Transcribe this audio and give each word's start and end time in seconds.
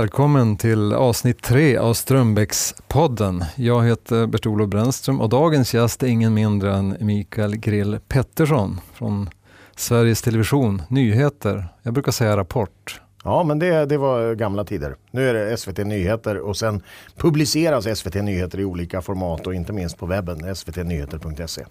Välkommen 0.00 0.56
till 0.56 0.92
avsnitt 0.92 1.42
tre 1.42 1.76
av 1.76 1.94
Strömbäckspodden. 1.94 3.44
Jag 3.56 3.84
heter 3.84 4.26
Bert-Olof 4.26 4.68
Brännström 4.68 5.20
och 5.20 5.28
dagens 5.28 5.74
gäst 5.74 6.02
är 6.02 6.06
ingen 6.06 6.34
mindre 6.34 6.74
än 6.74 6.96
Mikael 7.00 7.56
Grill 7.56 7.98
Pettersson 8.08 8.80
från 8.94 9.30
Sveriges 9.76 10.22
Television 10.22 10.82
Nyheter. 10.88 11.68
Jag 11.82 11.94
brukar 11.94 12.12
säga 12.12 12.36
Rapport. 12.36 13.00
Ja, 13.24 13.44
men 13.44 13.58
det, 13.58 13.86
det 13.86 13.96
var 13.96 14.34
gamla 14.34 14.64
tider. 14.64 14.96
Nu 15.10 15.28
är 15.28 15.34
det 15.34 15.56
SVT 15.56 15.78
Nyheter 15.78 16.38
och 16.38 16.56
sen 16.56 16.82
publiceras 17.16 17.98
SVT 17.98 18.14
Nyheter 18.14 18.60
i 18.60 18.64
olika 18.64 19.02
format 19.02 19.46
och 19.46 19.54
inte 19.54 19.72
minst 19.72 19.98
på 19.98 20.06
webben, 20.06 20.56
svtnyheter.se. 20.56 21.64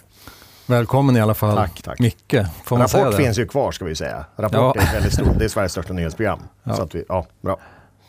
Välkommen 0.67 1.17
i 1.17 1.21
alla 1.21 1.33
fall, 1.33 1.55
tack, 1.55 1.81
tack. 1.81 1.99
Micke. 1.99 2.35
Får 2.63 2.77
Rapport 2.77 3.13
finns 3.13 3.39
ju 3.39 3.47
kvar 3.47 3.71
ska 3.71 3.85
vi 3.85 3.95
säga. 3.95 4.25
Rapport 4.35 4.75
ja. 4.75 4.81
är 4.81 4.93
väldigt 4.93 5.13
stort, 5.13 5.39
det 5.39 5.45
är 5.45 5.49
Sveriges 5.49 5.71
största 5.71 5.93
nyhetsprogram. 5.93 6.39
Ja. 6.63 6.73
Så 6.73 6.81
att 6.81 6.95
vi, 6.95 7.03
ja, 7.09 7.25
bra. 7.41 7.59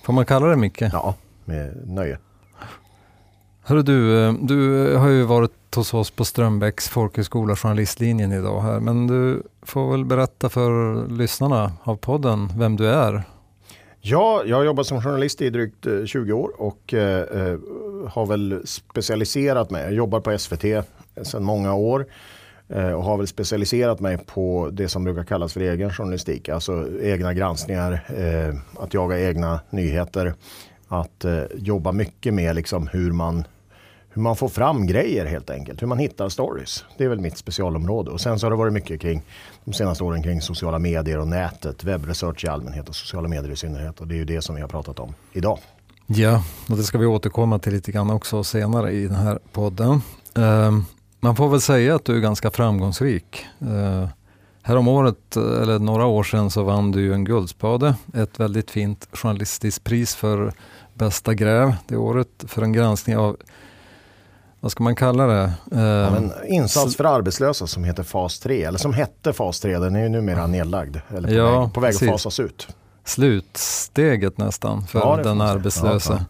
Får 0.03 0.13
man 0.13 0.27
kalla 0.27 0.47
det 0.47 0.57
Micke? 0.57 0.83
Ja, 0.93 1.15
med 1.45 1.89
nöje. 1.89 2.19
Hörru 3.63 3.83
du, 3.83 4.25
eh, 4.25 4.33
du 4.33 4.97
har 4.97 5.09
ju 5.09 5.23
varit 5.23 5.75
hos 5.77 5.95
oss 5.95 6.11
på 6.11 6.25
Strömbäcks 6.25 6.89
folkhögskola 6.89 7.57
journalistlinjen 7.57 8.33
idag 8.33 8.61
här. 8.61 8.81
Men 8.81 9.07
du 9.07 9.43
får 9.63 9.91
väl 9.91 10.05
berätta 10.05 10.49
för 10.49 11.07
lyssnarna 11.09 11.73
av 11.83 11.97
podden 11.97 12.49
vem 12.57 12.77
du 12.77 12.89
är. 12.89 13.23
Ja, 14.01 14.43
jag 14.47 14.57
har 14.57 14.65
jobbat 14.65 14.87
som 14.87 15.03
journalist 15.03 15.43
i 15.43 15.51
drygt 15.51 15.87
20 16.07 16.31
eh, 16.31 16.39
år 16.39 16.61
och 16.61 16.95
eh, 16.95 17.21
eh, 17.21 17.59
har 18.09 18.27
väl 18.27 18.62
specialiserat 18.65 19.71
mig. 19.71 19.83
Jag 19.83 19.93
jobbar 19.93 20.21
på 20.21 20.39
SVT 20.39 20.65
sedan 21.23 21.45
många 21.45 21.75
år 21.75 22.01
eh, 22.01 22.07
Eh, 22.73 22.92
och 22.92 23.05
har 23.05 23.16
väl 23.16 23.27
specialiserat 23.27 24.01
mig 24.01 24.19
på 24.19 24.70
det 24.73 24.88
som 24.88 25.05
brukar 25.05 25.24
kallas 25.24 25.52
för 25.52 25.61
egen 25.61 25.91
journalistik. 25.91 26.48
Alltså 26.48 26.89
egna 27.03 27.34
granskningar, 27.34 27.92
eh, 28.17 28.83
att 28.83 28.95
jaga 28.95 29.28
egna 29.28 29.61
nyheter, 29.70 30.34
att 30.89 31.25
eh, 31.25 31.42
jobba 31.55 31.92
mycket 31.92 32.34
med 32.34 32.56
liksom 32.56 32.89
hur 32.89 33.12
man 33.12 33.45
hur 34.12 34.22
man 34.22 34.36
får 34.36 34.48
fram 34.48 34.86
grejer 34.86 35.27
helt 35.27 35.50
enkelt. 35.50 35.83
Hur 35.83 35.86
man 35.86 35.98
hittar 35.98 36.28
stories. 36.28 36.84
Det 36.97 37.05
är 37.05 37.08
väl 37.08 37.20
mitt 37.20 37.39
specialområde. 37.39 38.11
Och 38.11 38.20
sen 38.20 38.39
så 38.39 38.47
har 38.47 38.50
det 38.50 38.56
varit 38.56 38.73
mycket 38.73 39.00
kring 39.00 39.23
de 39.64 39.73
senaste 39.73 40.05
åren 40.05 40.23
kring 40.23 40.41
sociala 40.41 40.78
medier 40.78 41.19
och 41.19 41.28
nätet. 41.28 41.84
Webbresearch 41.84 42.45
i 42.45 42.48
allmänhet 42.48 42.89
och 42.89 42.95
sociala 42.95 43.28
medier 43.28 43.52
i 43.52 43.56
synnerhet. 43.56 44.00
Och 44.00 44.08
det 44.08 44.14
är 44.14 44.17
ju 44.17 44.25
det 44.25 44.42
som 44.42 44.55
vi 44.55 44.61
har 44.61 44.69
pratat 44.69 44.98
om 44.98 45.14
idag. 45.33 45.58
Ja, 46.06 46.45
och 46.69 46.77
det 46.77 46.83
ska 46.83 46.98
vi 46.98 47.06
återkomma 47.06 47.58
till 47.58 47.73
lite 47.73 47.92
grann 47.92 48.11
också 48.11 48.45
senare 48.45 48.92
i 48.92 49.06
den 49.06 49.17
här 49.17 49.39
podden. 49.52 50.02
Ehm, 50.36 50.84
man 51.21 51.37
får 51.37 51.49
väl 51.49 51.61
säga 51.61 51.95
att 51.95 52.05
du 52.05 52.17
är 52.17 52.21
ganska 52.21 52.51
framgångsrik. 52.51 53.47
Uh, 53.63 54.09
Härom 54.63 54.89
året, 54.89 55.37
eller 55.37 55.79
några 55.79 56.07
år 56.07 56.23
sedan, 56.23 56.51
så 56.51 56.63
vann 56.63 56.93
du 56.93 57.15
en 57.15 57.25
Guldspade. 57.25 57.95
Ett 58.15 58.41
väldigt 58.41 58.71
fint 58.71 59.09
journalistiskt 59.13 59.85
pris 59.85 60.15
för 60.15 60.53
bästa 60.95 61.35
gräv 61.35 61.75
det 61.87 61.97
året 61.97 62.45
för 62.47 62.63
en 62.63 62.73
granskning 62.73 63.17
av 63.17 63.37
vad 64.61 64.73
ska 64.73 64.83
man 64.83 64.97
kalla 64.97 65.27
det? 65.27 65.53
Eh, 65.73 65.81
ja, 65.81 66.45
insats 66.47 66.97
för 66.97 67.05
arbetslösa 67.05 67.67
som 67.67 67.85
heter 67.85 68.03
FAS 68.03 68.39
3, 68.39 68.63
eller 68.63 68.79
som 68.79 68.95
hette 68.95 69.33
FAS 69.33 69.61
3, 69.61 69.79
den 69.79 69.97
är 69.97 70.03
ju 70.03 70.09
numera 70.09 70.47
nedlagd, 70.47 70.97
eller 71.09 71.29
på 71.29 71.35
ja, 71.35 71.61
väg, 71.61 71.73
på 71.75 71.81
väg 71.81 71.95
att 71.95 72.07
fasas 72.07 72.41
ut. 72.41 72.69
Slutsteget 73.05 74.39
nästan 74.39 74.87
för 74.87 74.98
ja, 74.98 75.17
den 75.23 75.41
arbetslösa. 75.41 76.25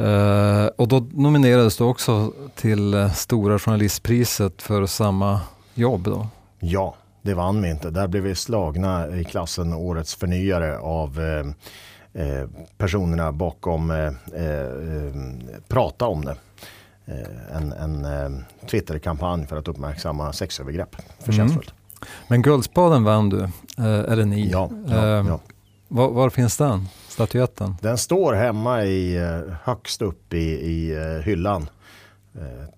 Uh, 0.00 0.66
och 0.66 0.88
då 0.88 1.06
nominerades 1.12 1.76
du 1.76 1.84
också 1.84 2.32
till 2.54 2.94
uh, 2.94 3.12
Stora 3.12 3.58
Journalistpriset 3.58 4.62
för 4.62 4.86
samma 4.86 5.40
jobb 5.74 6.02
då? 6.04 6.26
Ja, 6.60 6.94
det 7.22 7.34
vann 7.34 7.62
vi 7.62 7.70
inte. 7.70 7.90
Där 7.90 8.08
blev 8.08 8.22
vi 8.22 8.34
slagna 8.34 9.16
i 9.16 9.24
klassen 9.24 9.74
Årets 9.74 10.14
förnyare 10.14 10.78
av 10.78 11.20
eh, 12.12 12.48
personerna 12.78 13.32
bakom 13.32 14.12
Prata 15.68 16.06
om 16.06 16.24
det. 16.24 16.36
Eh, 17.10 17.56
en, 17.56 17.72
en 17.72 18.04
eh, 18.04 18.30
Twitter-kampanj 18.66 19.46
för 19.46 19.56
att 19.56 19.68
uppmärksamma 19.68 20.32
sexövergrepp. 20.32 20.96
Förtjänstfullt. 21.18 21.70
Mm. 21.70 22.08
Men 22.28 22.42
Guldspaden 22.42 23.04
vann 23.04 23.28
du, 23.28 23.40
eh, 23.78 24.12
eller 24.12 24.24
ni. 24.24 24.50
Ja, 24.50 24.70
ja, 24.88 25.24
ja. 25.24 25.40
Var, 25.88 26.10
var, 26.10 26.30
finns 26.30 26.56
den, 26.56 26.88
statyetten? 27.26 27.76
Den 27.80 27.98
står 27.98 28.34
hemma 28.34 28.84
i, 28.84 29.18
högst 29.62 30.02
upp 30.02 30.34
i, 30.34 30.50
i 30.50 30.98
hyllan. 31.24 31.68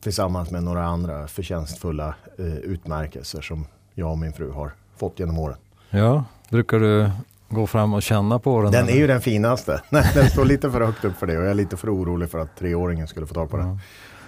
Tillsammans 0.00 0.50
med 0.50 0.62
några 0.62 0.84
andra 0.84 1.28
förtjänstfulla 1.28 2.14
utmärkelser 2.62 3.40
som 3.40 3.66
jag 3.94 4.10
och 4.10 4.18
min 4.18 4.32
fru 4.32 4.50
har 4.50 4.72
fått 4.96 5.18
genom 5.18 5.38
åren. 5.38 5.56
Ja, 5.90 6.24
brukar 6.48 6.78
du 6.78 7.10
gå 7.48 7.66
fram 7.66 7.94
och 7.94 8.02
känna 8.02 8.38
på 8.38 8.62
den? 8.62 8.72
Den 8.72 8.88
är 8.88 8.96
ju 8.96 9.06
den 9.06 9.20
finaste. 9.20 9.82
den 9.90 10.30
står 10.30 10.44
lite 10.44 10.70
för 10.70 10.80
högt 10.80 11.04
upp 11.04 11.16
för 11.16 11.26
det 11.26 11.38
och 11.38 11.44
jag 11.44 11.50
är 11.50 11.54
lite 11.54 11.76
för 11.76 11.94
orolig 11.94 12.30
för 12.30 12.38
att 12.38 12.56
treåringen 12.56 13.08
skulle 13.08 13.26
få 13.26 13.34
tag 13.34 13.50
på 13.50 13.56
den. 13.56 13.78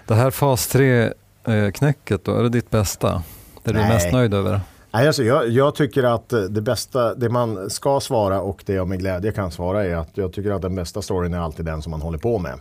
Det 0.06 0.14
här 0.14 0.30
fas 0.30 0.74
3-knäcket 0.74 2.24
då, 2.24 2.36
är 2.36 2.42
det 2.42 2.48
ditt 2.48 2.70
bästa? 2.70 3.22
Det 3.62 3.70
är 3.70 3.74
du 3.74 3.80
mest 3.80 4.12
nöjd 4.12 4.34
över? 4.34 4.60
Nej, 4.94 5.06
alltså 5.06 5.22
jag, 5.22 5.48
jag, 5.48 5.74
tycker 5.74 6.02
att 6.02 6.32
eh, 6.32 6.40
det 6.40 6.60
bästa, 6.60 7.14
det 7.14 7.28
man 7.28 7.70
ska 7.70 8.00
svara 8.00 8.40
och 8.40 8.62
det 8.66 8.72
jag 8.72 8.88
med 8.88 8.98
glädje 8.98 9.32
kan 9.32 9.50
svara 9.50 9.84
är 9.84 9.96
att 9.96 10.10
jag 10.14 10.32
tycker 10.32 10.50
att 10.50 10.62
den 10.62 10.74
bästa 10.74 11.02
storyn 11.02 11.34
är 11.34 11.38
alltid 11.38 11.64
den 11.64 11.82
som 11.82 11.90
man 11.90 12.02
håller 12.02 12.18
på 12.18 12.38
med. 12.38 12.52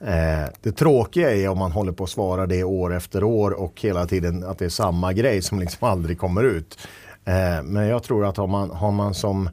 Eh, 0.00 0.48
det 0.62 0.72
tråkiga 0.72 1.34
är 1.34 1.48
om 1.48 1.58
man 1.58 1.72
håller 1.72 1.92
på 1.92 2.04
att 2.04 2.10
svara 2.10 2.46
det 2.46 2.64
år 2.64 2.94
efter 2.94 3.24
år 3.24 3.50
och 3.50 3.80
hela 3.80 4.06
tiden 4.06 4.44
att 4.44 4.58
det 4.58 4.64
är 4.64 4.68
samma 4.68 5.12
grej 5.12 5.42
som 5.42 5.60
liksom 5.60 5.88
aldrig 5.88 6.18
kommer 6.18 6.44
ut. 6.44 6.78
Eh, 7.24 7.62
men 7.62 7.86
jag 7.86 8.02
tror 8.02 8.26
att 8.26 8.36
har 8.36 8.46
man, 8.46 8.70
har 8.70 8.92
man 8.92 9.14
som 9.14 9.50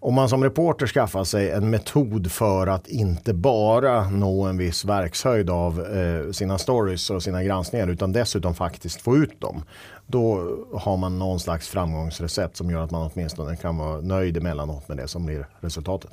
om 0.00 0.14
man 0.14 0.28
som 0.28 0.44
reporter 0.44 0.86
skaffar 0.86 1.24
sig 1.24 1.50
en 1.50 1.70
metod 1.70 2.32
för 2.32 2.66
att 2.66 2.88
inte 2.88 3.34
bara 3.34 4.10
nå 4.10 4.42
en 4.42 4.58
viss 4.58 4.84
verkshöjd 4.84 5.50
av 5.50 5.80
eh, 5.80 6.32
sina 6.32 6.58
stories 6.58 7.10
och 7.10 7.22
sina 7.22 7.42
granskningar 7.42 7.88
utan 7.88 8.12
dessutom 8.12 8.54
faktiskt 8.54 9.00
få 9.00 9.16
ut 9.16 9.40
dem. 9.40 9.62
Då 10.06 10.56
har 10.74 10.96
man 10.96 11.18
någon 11.18 11.40
slags 11.40 11.68
framgångsrecept 11.68 12.56
som 12.56 12.70
gör 12.70 12.84
att 12.84 12.90
man 12.90 13.10
åtminstone 13.14 13.56
kan 13.56 13.76
vara 13.76 14.00
nöjd 14.00 14.36
emellanåt 14.36 14.88
med 14.88 14.96
det 14.96 15.08
som 15.08 15.26
blir 15.26 15.46
resultatet. 15.60 16.10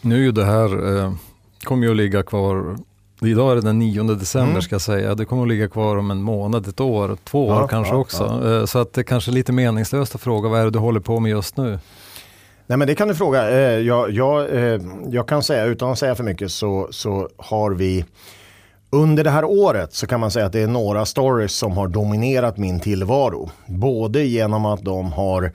Nu 0.00 0.14
är 0.14 0.22
ju 0.22 0.32
det 0.32 0.44
här, 0.44 0.96
eh, 0.98 1.12
kommer 1.64 1.86
ju 1.86 1.90
att 1.90 1.96
ligga 1.96 2.22
kvar 2.22 2.76
Idag 3.22 3.52
är 3.52 3.54
det 3.54 3.60
den 3.60 3.78
9 3.78 4.02
december 4.02 4.50
mm. 4.50 4.62
ska 4.62 4.74
jag 4.74 4.82
säga. 4.82 5.14
Det 5.14 5.24
kommer 5.24 5.42
att 5.42 5.48
ligga 5.48 5.68
kvar 5.68 5.96
om 5.96 6.10
en 6.10 6.22
månad, 6.22 6.68
ett 6.68 6.80
år, 6.80 7.16
två 7.24 7.46
år 7.46 7.68
kanske 7.68 7.94
ja, 7.94 7.98
också. 7.98 8.40
Ja. 8.42 8.58
Eh, 8.58 8.64
så 8.64 8.78
att 8.78 8.92
det 8.92 9.00
är 9.00 9.02
kanske 9.02 9.30
är 9.30 9.32
lite 9.32 9.52
meningslöst 9.52 10.14
att 10.14 10.20
fråga 10.20 10.48
vad 10.48 10.60
är 10.60 10.64
det 10.64 10.70
du 10.70 10.78
håller 10.78 11.00
på 11.00 11.20
med 11.20 11.30
just 11.30 11.56
nu? 11.56 11.78
Nej 12.66 12.78
men 12.78 12.88
det 12.88 12.94
kan 12.94 13.08
du 13.08 13.14
fråga. 13.14 13.50
Eh, 13.50 13.80
jag, 13.80 14.10
jag, 14.10 14.56
eh, 14.56 14.80
jag 15.10 15.28
kan 15.28 15.42
säga, 15.42 15.64
utan 15.64 15.90
att 15.90 15.98
säga 15.98 16.14
för 16.14 16.24
mycket, 16.24 16.52
så, 16.52 16.88
så 16.90 17.28
har 17.36 17.70
vi 17.70 18.04
under 18.90 19.24
det 19.24 19.30
här 19.30 19.44
året 19.44 19.94
så 19.94 20.06
kan 20.06 20.20
man 20.20 20.30
säga 20.30 20.46
att 20.46 20.52
det 20.52 20.60
är 20.60 20.66
några 20.66 21.06
stories 21.06 21.52
som 21.52 21.72
har 21.72 21.88
dominerat 21.88 22.56
min 22.56 22.80
tillvaro. 22.80 23.50
Både 23.66 24.22
genom 24.24 24.66
att 24.66 24.84
de 24.84 25.12
har 25.12 25.52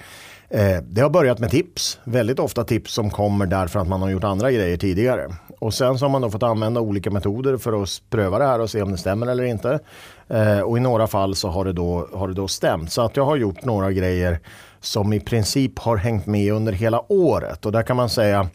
eh, 0.49 0.77
det 0.83 1.01
har 1.01 1.09
börjat 1.09 1.39
med 1.39 1.51
tips, 1.51 1.99
väldigt 2.03 2.39
ofta 2.39 2.63
tips 2.63 2.93
som 2.93 3.09
kommer 3.09 3.45
därför 3.45 3.79
att 3.79 3.87
man 3.87 4.01
har 4.01 4.09
gjort 4.09 4.23
andra 4.23 4.51
grejer 4.51 4.77
tidigare. 4.77 5.27
Och 5.59 5.73
sen 5.73 5.97
så 5.97 6.05
har 6.05 6.09
man 6.09 6.21
då 6.21 6.29
fått 6.29 6.43
använda 6.43 6.81
olika 6.81 7.11
metoder 7.11 7.57
för 7.57 7.83
att 7.83 7.89
pröva 8.09 8.39
det 8.39 8.45
här 8.45 8.59
och 8.59 8.69
se 8.69 8.81
om 8.81 8.91
det 8.91 8.97
stämmer 8.97 9.27
eller 9.27 9.43
inte. 9.43 9.79
Eh, 10.27 10.59
och 10.59 10.77
i 10.77 10.79
några 10.79 11.07
fall 11.07 11.35
så 11.35 11.47
har 11.49 11.65
det 11.65 11.73
då, 11.73 12.07
har 12.13 12.27
det 12.27 12.33
då 12.33 12.47
stämt. 12.47 12.91
Så 12.91 13.01
att 13.01 13.17
jag 13.17 13.25
har 13.25 13.35
gjort 13.35 13.65
några 13.65 13.91
grejer 13.91 14.39
som 14.79 15.13
i 15.13 15.19
princip 15.19 15.79
har 15.79 15.97
hängt 15.97 16.25
med 16.25 16.53
under 16.53 16.73
hela 16.73 17.11
året. 17.11 17.65
Och 17.65 17.71
där 17.71 17.83
kan 17.83 17.95
man 17.95 18.09
säga 18.09 18.49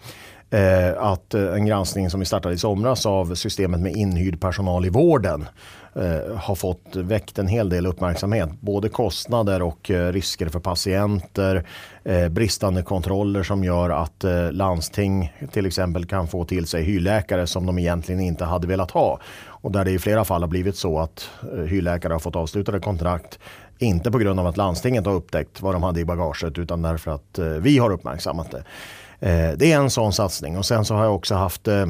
eh, 0.54 1.02
att 1.02 1.34
eh, 1.34 1.54
en 1.54 1.66
granskning 1.66 2.10
som 2.10 2.20
vi 2.20 2.26
startade 2.26 2.54
i 2.54 2.58
somras 2.58 3.06
av 3.06 3.34
systemet 3.34 3.80
med 3.80 3.96
inhyrd 3.96 4.40
personal 4.40 4.86
i 4.86 4.88
vården 4.88 5.46
eh, 5.94 6.36
har 6.36 6.54
fått 6.54 6.96
väckt 6.96 7.38
en 7.38 7.48
hel 7.48 7.68
del 7.68 7.86
uppmärksamhet. 7.86 8.48
Både 8.60 8.88
kostnader 8.88 9.62
och 9.62 9.90
eh, 9.90 10.12
risker 10.12 10.48
för 10.48 10.60
patienter, 10.60 11.66
eh, 12.04 12.28
bristande 12.28 12.82
kontroller 12.82 13.42
som 13.42 13.64
gör 13.64 13.90
att 13.90 14.24
eh, 14.24 14.52
landsting 14.52 15.32
till 15.52 15.66
exempel 15.66 16.06
kan 16.06 16.28
få 16.28 16.44
till 16.44 16.66
sig 16.66 16.82
hyrläkare 16.82 17.46
som 17.46 17.66
de 17.66 17.78
egentligen 17.78 18.20
inte 18.20 18.44
hade 18.44 18.66
velat 18.66 18.90
ha. 18.90 19.20
Och 19.46 19.72
där 19.72 19.84
det 19.84 19.90
i 19.90 19.98
flera 19.98 20.24
fall 20.24 20.42
har 20.42 20.48
blivit 20.48 20.76
så 20.76 20.98
att 20.98 21.30
eh, 21.52 21.64
hyrläkare 21.64 22.12
har 22.12 22.20
fått 22.20 22.36
avslutade 22.36 22.80
kontrakt 22.80 23.38
inte 23.78 24.10
på 24.10 24.18
grund 24.18 24.40
av 24.40 24.46
att 24.46 24.56
landstinget 24.56 25.06
har 25.06 25.12
upptäckt 25.12 25.62
vad 25.62 25.74
de 25.74 25.82
hade 25.82 26.00
i 26.00 26.04
bagaget 26.04 26.58
utan 26.58 26.82
därför 26.82 27.10
att 27.10 27.38
eh, 27.38 27.46
vi 27.46 27.78
har 27.78 27.90
uppmärksammat 27.90 28.50
det. 28.50 28.64
Eh, 29.24 29.50
det 29.56 29.72
är 29.72 29.76
en 29.76 29.90
sån 29.90 30.12
satsning. 30.12 30.58
Och 30.58 30.66
sen 30.66 30.84
så 30.84 30.94
har 30.94 31.04
jag 31.04 31.14
också 31.14 31.34
haft 31.34 31.68
eh, 31.68 31.86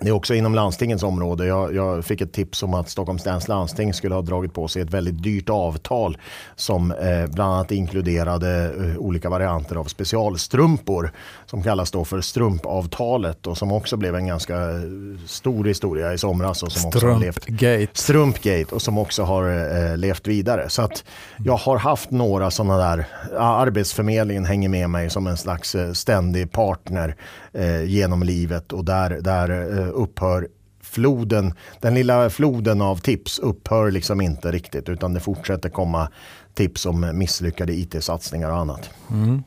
det 0.00 0.08
är 0.08 0.12
också 0.12 0.34
inom 0.34 0.54
landstingets 0.54 1.02
område. 1.02 1.46
Jag, 1.46 1.74
jag, 1.74 2.04
fick 2.04 2.20
ett 2.20 2.32
tips 2.32 2.62
om 2.62 2.74
att 2.74 2.88
Stockholms 2.88 3.24
läns 3.24 3.48
landsting 3.48 3.94
skulle 3.94 4.14
ha 4.14 4.22
dragit 4.22 4.54
på 4.54 4.68
sig 4.68 4.82
ett 4.82 4.90
väldigt 4.90 5.22
dyrt 5.22 5.50
avtal 5.50 6.18
som 6.56 6.92
eh, 6.92 7.26
bland 7.26 7.52
annat 7.52 7.70
inkluderade 7.70 8.64
eh, 8.64 8.98
olika 8.98 9.28
varianter 9.28 9.76
av 9.76 9.84
specialstrumpor 9.84 11.10
som 11.46 11.62
kallas 11.62 11.90
då 11.90 12.04
för 12.04 12.20
strumpavtalet 12.20 13.46
och 13.46 13.58
som 13.58 13.72
också 13.72 13.96
blev 13.96 14.14
en 14.14 14.26
ganska 14.26 14.54
eh, 14.54 14.80
stor 15.26 15.64
historia 15.64 16.12
i 16.12 16.18
somras. 16.18 16.62
Och 16.62 16.72
som 16.72 16.92
Strumpgate. 16.92 17.86
Strumpgate 17.92 18.74
och 18.74 18.82
som 18.82 18.98
också 18.98 19.22
har 19.22 19.48
eh, 19.90 19.96
levt 19.96 20.26
vidare. 20.26 20.68
Så 20.68 20.82
att 20.82 21.04
jag 21.36 21.56
har 21.56 21.76
haft 21.76 22.10
några 22.10 22.50
sådana 22.50 22.76
där, 22.76 23.06
Arbetsförmedlingen 23.38 24.44
hänger 24.44 24.68
med 24.68 24.90
mig 24.90 25.10
som 25.10 25.26
en 25.26 25.36
slags 25.36 25.74
eh, 25.74 25.92
ständig 25.92 26.52
partner 26.52 27.16
eh, 27.52 27.84
genom 27.84 28.22
livet 28.22 28.72
och 28.72 28.84
där, 28.84 29.10
där 29.20 29.85
upphör 29.86 30.48
floden, 30.80 31.54
den 31.80 31.94
lilla 31.94 32.30
floden 32.30 32.80
av 32.80 32.96
tips 32.96 33.38
upphör 33.38 33.90
liksom 33.90 34.20
inte 34.20 34.52
riktigt 34.52 34.88
utan 34.88 35.14
det 35.14 35.20
fortsätter 35.20 35.68
komma 35.68 36.08
tips 36.54 36.86
om 36.86 37.10
misslyckade 37.14 37.72
it-satsningar 37.72 38.50
och 38.50 38.56
annat. 38.56 38.90
Mm. 39.10 39.42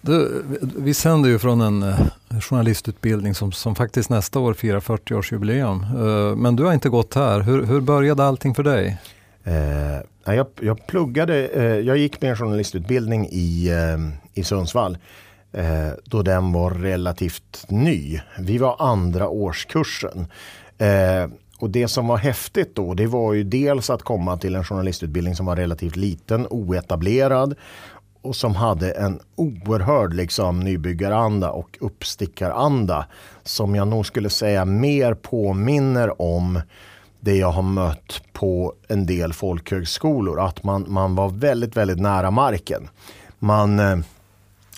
Du, 0.00 0.44
vi 0.76 0.94
sänder 0.94 1.30
ju 1.30 1.38
från 1.38 1.60
en 1.60 1.82
eh, 1.82 1.98
journalistutbildning 2.40 3.34
som, 3.34 3.52
som 3.52 3.74
faktiskt 3.74 4.10
nästa 4.10 4.38
år 4.38 4.54
firar 4.54 4.80
40-årsjubileum. 4.80 5.96
Uh, 5.96 6.36
men 6.36 6.56
du 6.56 6.64
har 6.64 6.72
inte 6.72 6.88
gått 6.88 7.14
här. 7.14 7.40
Hur, 7.40 7.62
hur 7.62 7.80
började 7.80 8.24
allting 8.24 8.54
för 8.54 8.62
dig? 8.62 8.98
Jag, 10.24 10.46
jag 10.60 10.86
pluggade, 10.86 11.50
jag 11.80 11.96
gick 11.96 12.20
med 12.22 12.30
en 12.30 12.36
journalistutbildning 12.36 13.28
i, 13.30 13.70
i 14.34 14.44
Sundsvall 14.44 14.98
eh, 15.54 15.90
då 16.04 16.22
den 16.22 16.52
var 16.52 16.70
relativt 16.70 17.66
ny. 17.68 18.20
Vi 18.38 18.58
var 18.58 18.76
andra 18.78 19.28
årskursen. 19.28 20.26
Eh, 20.78 21.30
och 21.58 21.70
det 21.70 21.88
som 21.88 22.06
var 22.06 22.16
häftigt 22.16 22.76
då, 22.76 22.94
det 22.94 23.06
var 23.06 23.32
ju 23.32 23.44
dels 23.44 23.90
att 23.90 24.02
komma 24.02 24.36
till 24.36 24.54
en 24.54 24.64
journalistutbildning 24.64 25.36
som 25.36 25.46
var 25.46 25.56
relativt 25.56 25.96
liten, 25.96 26.46
oetablerad 26.50 27.54
och 28.22 28.36
som 28.36 28.54
hade 28.54 28.90
en 28.90 29.20
oerhörd 29.36 30.14
liksom, 30.14 30.60
nybyggaranda 30.60 31.50
och 31.50 31.78
uppstickaranda 31.80 33.06
som 33.42 33.74
jag 33.74 33.88
nog 33.88 34.06
skulle 34.06 34.30
säga 34.30 34.64
mer 34.64 35.14
påminner 35.14 36.22
om 36.22 36.60
det 37.20 37.36
jag 37.36 37.50
har 37.50 37.62
mött 37.62 38.22
på 38.32 38.74
en 38.88 39.06
del 39.06 39.32
folkhögskolor. 39.32 40.40
Att 40.40 40.64
man, 40.64 40.84
man 40.88 41.14
var 41.14 41.28
väldigt, 41.28 41.76
väldigt 41.76 42.00
nära 42.00 42.30
marken. 42.30 42.88
Man 43.38 43.78
eh, 43.78 43.98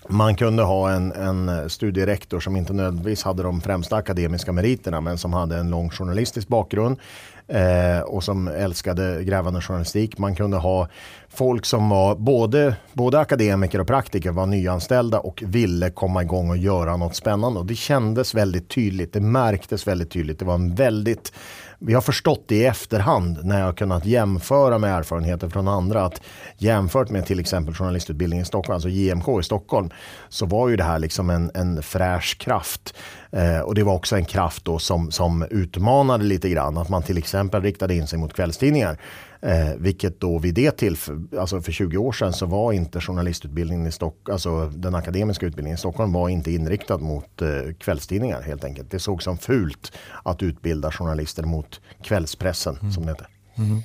man 0.08 0.36
kunde 0.36 0.62
ha 0.62 0.90
en, 0.90 1.12
en 1.12 1.48
eh, 1.48 1.66
studierektor 1.66 2.40
som 2.40 2.56
inte 2.56 2.72
nödvändigtvis 2.72 3.22
hade 3.22 3.42
de 3.42 3.60
främsta 3.60 3.96
akademiska 3.96 4.52
meriterna 4.52 5.00
men 5.00 5.18
som 5.18 5.32
hade 5.32 5.56
en 5.56 5.70
lång 5.70 5.90
journalistisk 5.90 6.48
bakgrund 6.48 6.98
eh, 7.48 8.00
och 8.00 8.24
som 8.24 8.48
älskade 8.48 9.24
grävande 9.24 9.60
journalistik. 9.60 10.18
Man 10.18 10.34
kunde 10.34 10.56
ha 10.56 10.88
folk 11.28 11.66
som 11.66 11.88
var 11.88 12.14
både, 12.14 12.76
både 12.92 13.18
akademiker 13.18 13.80
och 13.80 13.86
praktiker 13.86 14.30
var 14.30 14.46
nyanställda 14.46 15.20
och 15.20 15.42
ville 15.46 15.90
komma 15.90 16.22
igång 16.22 16.50
och 16.50 16.56
göra 16.56 16.96
något 16.96 17.16
spännande. 17.16 17.60
Och 17.60 17.66
det 17.66 17.74
kändes 17.74 18.34
väldigt 18.34 18.68
tydligt, 18.68 19.12
det 19.12 19.20
märktes 19.20 19.86
väldigt 19.86 20.10
tydligt. 20.10 20.38
Det 20.38 20.44
var 20.44 20.54
en 20.54 20.74
väldigt 20.74 21.32
vi 21.78 21.94
har 21.94 22.00
förstått 22.00 22.44
det 22.46 22.54
i 22.54 22.64
efterhand 22.64 23.44
när 23.44 23.58
jag 23.58 23.66
har 23.66 23.72
kunnat 23.72 24.06
jämföra 24.06 24.78
med 24.78 24.98
erfarenheter 24.98 25.48
från 25.48 25.68
andra. 25.68 26.04
Att 26.04 26.20
jämfört 26.58 27.10
med 27.10 27.26
till 27.26 27.40
exempel 27.40 27.74
journalistutbildningen 27.74 28.42
i 28.42 28.46
Stockholm, 28.46 28.74
alltså 28.74 28.88
JMK 28.88 29.28
i 29.40 29.42
Stockholm, 29.42 29.90
så 30.28 30.46
var 30.46 30.68
ju 30.68 30.76
det 30.76 30.84
här 30.84 30.98
liksom 30.98 31.30
en, 31.30 31.50
en 31.54 31.82
fräsch 31.82 32.38
kraft. 32.38 32.94
Eh, 33.30 33.60
och 33.60 33.74
det 33.74 33.82
var 33.82 33.94
också 33.94 34.16
en 34.16 34.24
kraft 34.24 34.64
då 34.64 34.78
som, 34.78 35.10
som 35.10 35.46
utmanade 35.50 36.24
lite 36.24 36.48
grann. 36.48 36.78
Att 36.78 36.88
man 36.88 37.02
till 37.02 37.18
exempel 37.18 37.62
riktade 37.62 37.94
in 37.94 38.06
sig 38.06 38.18
mot 38.18 38.34
kvällstidningar. 38.34 38.98
Eh, 39.40 39.76
vilket 39.78 40.20
då 40.20 40.38
vid 40.38 40.54
det 40.54 40.70
tillfället, 40.70 41.34
alltså 41.38 41.60
för 41.60 41.72
20 41.72 41.96
år 41.96 42.12
sedan 42.12 42.32
så 42.32 42.46
var 42.46 42.72
inte 42.72 43.00
journalistutbildningen 43.00 43.86
i 43.86 43.92
Stockholm, 43.92 44.34
alltså 44.34 44.66
den 44.66 44.94
akademiska 44.94 45.46
utbildningen 45.46 45.74
i 45.74 45.78
Stockholm 45.78 46.12
var 46.12 46.28
inte 46.28 46.50
inriktad 46.50 46.98
mot 46.98 47.42
eh, 47.42 47.48
kvällstidningar 47.78 48.42
helt 48.42 48.64
enkelt. 48.64 48.90
Det 48.90 48.98
såg 48.98 49.22
som 49.22 49.38
fult 49.38 49.92
att 50.22 50.42
utbilda 50.42 50.92
journalister 50.92 51.42
mot 51.42 51.80
kvällspressen 52.02 52.78
mm. 52.80 52.92
som 52.92 53.06
det 53.06 53.12
heter. 53.12 53.26
Mm. 53.58 53.82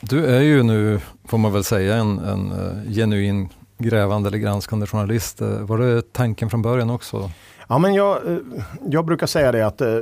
Du 0.00 0.26
är 0.26 0.40
ju 0.40 0.62
nu, 0.62 1.00
får 1.24 1.38
man 1.38 1.52
väl 1.52 1.64
säga, 1.64 1.96
en, 1.96 2.18
en 2.18 2.52
uh, 2.52 2.92
genuin 2.92 3.48
grävande 3.78 4.28
eller 4.28 4.38
granskande 4.38 4.86
journalist. 4.86 5.42
Uh, 5.42 5.48
var 5.48 5.78
det 5.78 6.12
tanken 6.12 6.50
från 6.50 6.62
början 6.62 6.90
också? 6.90 7.30
Ja, 7.68 7.78
men 7.78 7.94
jag, 7.94 8.26
eh, 8.26 8.38
jag 8.90 9.04
brukar 9.04 9.26
säga 9.26 9.52
det 9.52 9.66
att 9.66 9.80
eh, 9.80 9.98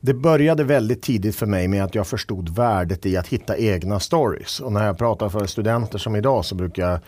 det 0.00 0.14
började 0.14 0.64
väldigt 0.64 1.02
tidigt 1.02 1.36
för 1.36 1.46
mig 1.46 1.68
med 1.68 1.84
att 1.84 1.94
jag 1.94 2.06
förstod 2.06 2.48
värdet 2.48 3.06
i 3.06 3.16
att 3.16 3.28
hitta 3.28 3.56
egna 3.56 4.00
stories. 4.00 4.60
Och 4.60 4.72
när 4.72 4.86
jag 4.86 4.98
pratar 4.98 5.28
för 5.28 5.46
studenter 5.46 5.98
som 5.98 6.16
idag 6.16 6.44
så 6.44 6.54
brukar 6.54 6.90
jag 6.90 7.00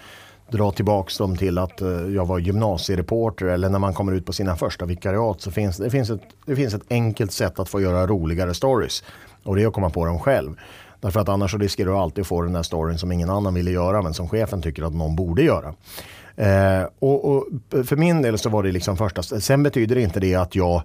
dra 0.51 0.73
tillbaks 0.73 1.19
dem 1.19 1.37
till 1.37 1.59
att 1.59 1.81
eh, 1.81 1.89
jag 1.89 2.27
var 2.27 2.39
gymnasiereporter 2.39 3.47
eller 3.47 3.69
när 3.69 3.79
man 3.79 3.95
kommer 3.95 4.13
ut 4.13 4.27
på 4.27 4.33
sina 4.33 4.57
första 4.57 4.85
vikariat 4.87 5.41
så 5.41 5.51
finns 5.51 5.77
det, 5.77 5.91
finns 5.91 6.11
ett, 6.11 6.23
det 6.47 6.57
finns 6.57 6.75
ett 6.75 6.87
enkelt 6.91 7.33
sätt 7.33 7.59
att 7.59 7.69
få 7.69 7.81
göra 7.81 8.07
roligare 8.07 8.55
stories. 8.55 9.05
Och 9.43 9.57
det 9.57 9.63
är 9.63 9.67
att 9.67 9.73
komma 9.73 9.91
på 9.91 10.07
dem 10.07 10.19
själv. 10.19 10.55
Därför 11.01 11.21
att 11.21 11.29
annars 11.29 11.51
så 11.51 11.59
riskerar 11.59 11.91
du 11.91 11.97
alltid 11.97 12.23
att 12.23 12.29
få 12.29 12.43
den 12.43 12.53
där 12.53 12.63
storyn 12.63 12.99
som 12.99 13.13
ingen 13.13 13.31
annan 13.31 13.55
ville 13.55 13.71
göra 13.71 14.03
men 14.03 14.15
som 14.15 14.29
chefen 14.29 14.63
tycker 14.63 14.83
att 14.83 14.95
någon 14.95 15.17
borde 15.17 15.43
göra. 15.43 15.75
Eh, 16.37 16.83
och, 16.99 17.25
och, 17.25 17.47
för 17.87 17.97
min 17.97 18.23
del 18.23 18.39
så 18.39 18.49
var 18.49 18.63
det 18.63 18.73
liksom 18.73 18.97
första. 18.97 19.23
Sen 19.23 19.63
betyder 19.63 19.97
inte 19.97 20.21
det 20.21 20.35
att 20.35 20.55
jag 20.55 20.83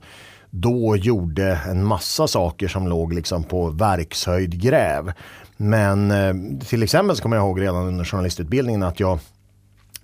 då 0.49 0.95
gjorde 0.95 1.59
en 1.67 1.85
massa 1.85 2.27
saker 2.27 2.67
som 2.67 2.87
låg 2.87 3.13
liksom 3.13 3.43
på 3.43 3.69
verkshöjd 3.69 4.61
gräv. 4.61 5.11
Men 5.57 6.11
eh, 6.11 6.33
till 6.67 6.83
exempel 6.83 7.15
så 7.15 7.23
kommer 7.23 7.35
jag 7.37 7.45
ihåg 7.45 7.61
redan 7.61 7.87
under 7.87 8.05
journalistutbildningen 8.05 8.83
att 8.83 8.99
jag, 8.99 9.19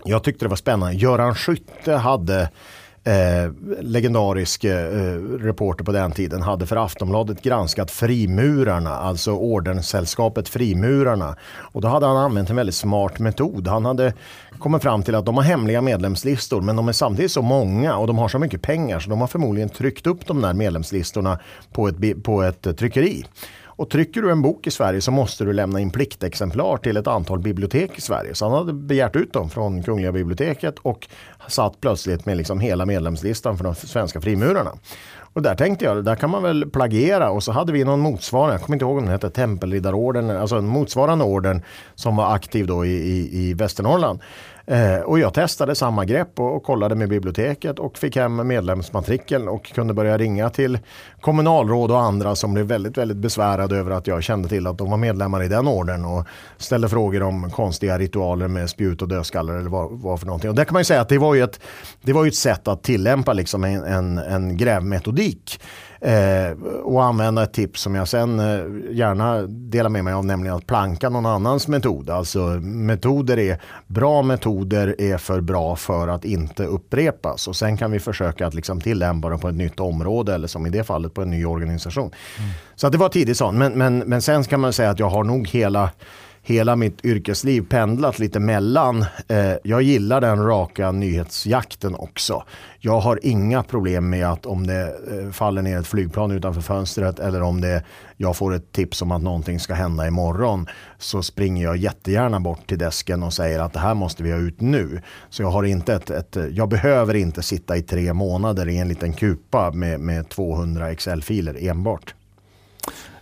jag 0.04 0.24
tyckte 0.24 0.46
det 0.46 0.50
var 0.50 0.56
spännande. 0.56 0.96
Göran 0.96 1.36
Skytte 1.36 1.94
hade 1.94 2.50
eh, 3.08 3.52
legendarisk 3.82 4.64
eh, 4.64 4.92
reporter 5.40 5.84
på 5.84 5.92
den 5.92 6.12
tiden 6.12 6.42
hade 6.42 6.66
för 6.66 6.76
Aftonbladet 6.76 7.42
granskat 7.42 7.92
frimurarna, 7.92 8.96
alltså 8.96 9.32
ordenssällskapet 9.32 10.50
Frimurarna. 10.50 11.36
Och 11.58 11.82
då 11.82 11.88
hade 11.88 12.06
han 12.06 12.18
använt 12.18 12.50
en 12.50 12.56
väldigt 12.56 12.76
smart 12.76 13.20
metod. 13.20 13.68
Han 13.68 13.86
hade 13.86 14.14
kommit 14.60 14.84
fram 14.84 15.04
till 15.04 15.16
att 15.16 15.26
de 15.26 15.36
har 15.38 15.44
hemliga 15.44 15.82
medlemslistor 15.82 16.62
men 16.62 16.76
de 16.76 16.88
är 16.88 16.94
samtidigt 16.94 17.32
så 17.32 17.42
många 17.42 17.98
och 17.98 18.08
de 18.08 18.18
har 18.18 18.28
så 18.28 18.40
mycket 18.40 18.62
pengar 18.62 19.00
så 19.00 19.10
de 19.10 19.22
har 19.22 19.28
förmodligen 19.28 19.70
tryckt 19.70 20.08
upp 20.08 20.28
de 20.28 20.42
där 20.42 20.54
medlemslistorna 20.54 21.40
på 21.72 21.88
ett, 21.88 22.24
på 22.24 22.44
ett 22.44 22.78
tryckeri. 22.78 23.26
Och 23.78 23.90
trycker 23.90 24.22
du 24.22 24.32
en 24.32 24.42
bok 24.42 24.68
i 24.68 24.72
Sverige 24.72 25.02
så 25.02 25.12
måste 25.12 25.44
du 25.44 25.54
lämna 25.54 25.80
in 25.80 25.90
pliktexemplar 25.90 26.78
till 26.78 26.98
ett 26.98 27.08
antal 27.08 27.40
bibliotek 27.40 27.98
i 27.98 28.02
Sverige. 28.02 28.36
Så 28.36 28.46
han 28.46 28.58
hade 28.58 28.74
begärt 28.74 29.16
ut 29.16 29.34
dem 29.34 29.50
från 29.50 29.84
Kungliga 29.84 30.12
biblioteket 30.12 30.76
och 30.80 31.08
satt 31.48 31.82
plötsligt 31.82 32.26
med 32.26 32.38
liksom 32.38 32.60
hela 32.60 32.86
medlemslistan 32.86 33.58
för 33.58 33.64
de 33.64 33.76
svenska 33.76 34.22
frimurarna. 34.22 34.72
Och 35.34 35.42
där 35.42 35.56
tänkte 35.56 35.86
jag, 35.86 36.06
där 36.06 36.16
kan 36.16 36.30
man 36.30 36.44
väl 36.44 36.70
plagiera 36.70 37.30
och 37.30 37.44
så 37.44 37.52
hade 37.52 37.74
vi 37.74 37.84
någon 37.84 38.00
motsvarande, 38.00 38.54
jag 38.54 38.62
kommer 38.62 38.76
inte 38.76 38.86
ihåg 38.86 38.98
om 38.98 39.04
den 39.04 39.12
hette 39.12 39.30
Tempelriddarorden, 39.30 40.30
alltså 40.30 40.56
en 40.56 40.68
motsvarande 40.68 41.26
orden 41.26 41.62
som 41.96 42.16
var 42.16 42.36
aktiv 42.36 42.68
då 42.68 42.86
i, 42.86 42.90
i, 42.90 43.38
i 43.38 43.54
Västernorrland. 43.54 44.20
Eh, 44.70 45.00
och 45.00 45.20
jag 45.20 45.34
testade 45.34 45.76
samma 45.76 46.06
grepp 46.06 46.40
och, 46.40 46.56
och, 46.56 46.64
kollade 46.64 46.96
med 46.96 47.10
biblioteket 47.10 47.80
och 47.80 47.98
fick 47.98 48.16
hem 48.16 48.48
medlemsmatrikeln 48.48 49.48
och 49.48 49.66
kunde 49.66 49.94
börja 49.94 50.18
ringa 50.18 50.50
till 50.50 50.80
kommunalråd 51.22 51.92
och 51.92 52.02
andra 52.02 52.36
som 52.36 52.54
blev 52.54 52.66
väldigt, 52.66 52.98
väldigt 52.98 53.18
besvärade 53.18 53.78
över 53.78 53.92
att 53.92 54.08
jag 54.08 54.24
kände 54.24 54.50
till 54.50 54.68
att 54.68 54.78
de 54.78 54.90
var 54.90 54.98
medlemmar 54.98 55.44
i 55.44 55.48
den 55.48 55.68
orden 55.68 56.06
och 56.06 56.26
ställde 56.58 56.90
frågor 56.90 57.24
om 57.24 57.52
konstiga 57.52 58.00
ritualer 58.00 58.48
med 58.48 58.70
spjut 58.70 59.02
och 59.02 59.08
dödskallar 59.08 59.54
eller 59.54 59.70
vad, 59.70 59.92
vad 59.92 60.20
för 60.20 60.28
någonting. 60.28 60.50
Och 60.50 60.56
där 60.56 60.66
kan 60.66 60.74
man 60.74 60.80
ju 60.80 60.86
säga 60.86 61.02
att 61.02 61.10
det 61.10 61.18
var 61.18 61.36
ju 61.36 61.44
ett, 61.44 61.60
det 62.02 62.14
var 62.14 62.24
ju 62.24 62.28
ett 62.28 62.36
sätt 62.36 62.68
att 62.68 62.84
tillämpa 62.84 63.34
liksom 63.34 63.64
en, 63.64 63.84
en, 63.84 64.18
en 64.18 64.58
grävmetodik 64.58 65.60
Eh, 66.02 66.52
och 66.84 67.04
använda 67.04 67.44
ett 67.44 67.54
tips 67.54 67.82
som 67.82 67.96
jag 67.96 68.08
sen 68.08 68.40
eh, 68.40 68.96
gärna 68.96 69.42
delar 69.48 69.90
med 69.90 70.04
mig 70.04 70.14
av, 70.14 70.26
nämligen 70.26 70.56
att 70.56 70.68
planka 70.68 71.10
någon 71.10 71.26
annans 71.26 71.68
metod. 71.68 72.10
Alltså 72.10 72.40
metoder 72.62 73.40
är, 73.40 73.62
bra 73.88 74.22
metoder 74.22 74.96
är 74.98 75.18
för 75.18 75.42
bra 75.42 75.76
för 75.76 76.08
att 76.08 76.26
inte 76.26 76.66
upprepas. 76.66 77.48
Och 77.48 77.56
sen 77.56 77.78
kan 77.78 77.92
vi 77.92 78.00
försöka 78.00 78.48
att 78.48 78.54
liksom 78.54 78.82
tillämpa 78.82 79.30
dem 79.30 79.40
på 79.40 79.50
ett 79.50 79.56
nytt 79.56 79.80
område 79.80 80.34
eller 80.34 80.48
som 80.48 80.66
i 80.66 80.70
det 80.70 80.84
fallet 80.84 81.14
på 81.14 81.22
en 81.22 81.30
ny 81.30 81.46
organisation. 81.46 82.12
Mm. 82.38 82.50
Så 82.76 82.90
det 82.90 82.98
var 82.98 83.10
tidigt 83.10 83.38
sånt. 83.38 83.58
Men, 83.58 83.74
men, 83.74 83.98
men 83.98 84.22
sen 84.22 84.44
kan 84.44 84.60
man 84.60 84.74
säga 84.74 84.90
att 84.90 85.00
jag 85.00 85.10
har 85.10 85.24
nog 85.24 85.48
hela 85.48 85.90
hela 86.48 86.76
mitt 86.76 87.06
yrkesliv 87.06 87.62
pendlat 87.70 88.20
lite 88.20 88.40
mellan. 88.40 89.06
Eh, 89.28 89.54
jag 89.64 89.82
gillar 89.82 90.22
den 90.22 90.46
raka 90.46 90.92
nyhetsjakten 90.92 91.96
också. 91.96 92.44
Jag 92.80 93.00
har 93.00 93.20
inga 93.24 93.64
problem 93.64 94.10
med 94.10 94.28
att 94.32 94.46
om 94.46 94.68
det 94.68 94.84
eh, 94.84 95.32
faller 95.32 95.62
ner 95.62 95.80
ett 95.80 95.88
flygplan 95.88 96.32
utanför 96.32 96.62
fönstret 96.62 97.20
eller 97.20 97.42
om 97.42 97.62
det, 97.62 97.84
jag 98.18 98.36
får 98.36 98.54
ett 98.54 98.72
tips 98.72 99.02
om 99.02 99.12
att 99.12 99.22
någonting 99.22 99.60
ska 99.60 99.74
hända 99.74 100.08
imorgon 100.08 100.68
så 100.98 101.24
springer 101.24 101.64
jag 101.64 101.78
jättegärna 101.78 102.40
bort 102.40 102.68
till 102.68 102.78
desken 102.78 103.24
och 103.24 103.34
säger 103.34 103.60
att 103.60 103.74
det 103.74 103.80
här 103.80 103.94
måste 103.94 104.24
vi 104.24 104.32
ha 104.32 104.40
ut 104.40 104.62
nu. 104.62 105.02
Så 105.30 105.42
jag, 105.42 105.50
har 105.50 105.64
inte 105.64 105.94
ett, 105.94 106.10
ett 106.10 106.38
jag 106.52 106.70
behöver 106.70 107.14
inte 107.14 107.42
sitta 107.42 107.78
i 107.78 107.82
tre 107.82 108.14
månader 108.14 108.70
i 108.70 108.78
en 108.78 108.88
liten 108.88 109.14
kupa 109.14 109.72
med, 109.72 110.00
med 110.00 110.30
200 110.30 110.92
Excel-filer 110.92 111.70
enbart. 111.70 112.14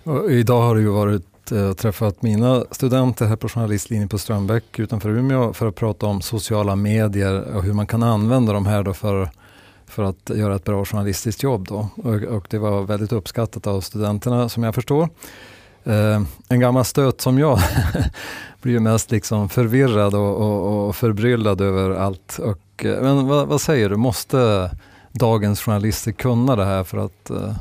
Och 0.04 0.32
idag 0.32 0.62
har 0.62 0.76
det 0.76 0.82
ju 0.82 0.90
varit 0.90 1.35
eh, 1.52 1.74
träffat 1.74 2.22
mina 2.22 2.64
studenter 2.72 3.26
här 3.26 3.36
på 3.36 3.50
journalistlinjen 3.50 4.10
på 4.10 4.18
Strömbäck 4.18 4.80
utanför 4.80 5.10
Umeå 5.10 5.54
för 5.54 5.68
att 5.68 5.76
prata 5.76 6.06
om 6.06 6.22
sociala 6.22 6.76
medier 6.76 7.56
och 7.56 7.64
hur 7.64 7.74
man 7.74 7.88
kan 7.88 8.04
använda 8.04 8.54
de 8.54 8.66
här 8.66 8.84
då 8.84 8.94
för, 8.94 9.30
för 9.86 10.04
att 10.04 10.30
göra 10.30 10.56
ett 10.56 10.64
bra 10.64 10.86
journalistiskt 10.86 11.44
jobb. 11.44 11.68
Då. 11.68 11.90
Och, 11.96 12.16
och 12.16 12.48
det 12.50 12.58
var 12.58 12.82
väldigt 12.82 13.12
uppskattat 13.12 13.68
av 13.68 13.82
studenterna 13.82 14.50
som 14.50 14.64
jag 14.64 14.76
förstår. 14.76 15.10
Eh, 15.84 16.22
en 16.50 16.60
gammal 16.60 16.86
stöt 16.86 17.22
som 17.22 17.40
jag 17.40 17.60
blir 18.62 18.80
mest 18.80 19.12
liksom 19.12 19.50
förvirrad 19.50 20.16
och, 20.16 20.36
och, 20.36 20.88
och 20.88 20.96
förbryllad 20.96 21.62
över 21.62 21.90
allt. 21.90 22.40
Och, 22.40 22.86
eh, 22.86 23.02
men 23.02 23.28
vad, 23.28 23.48
vad, 23.48 23.62
säger 23.62 23.90
du, 23.90 23.96
måste 23.96 24.72
dagens 25.12 25.62
journalister 25.62 26.12
kunna 26.12 26.56
det 26.56 26.66
här 26.66 26.84
för 26.84 26.98
att 26.98 27.30
eh, 27.30 27.54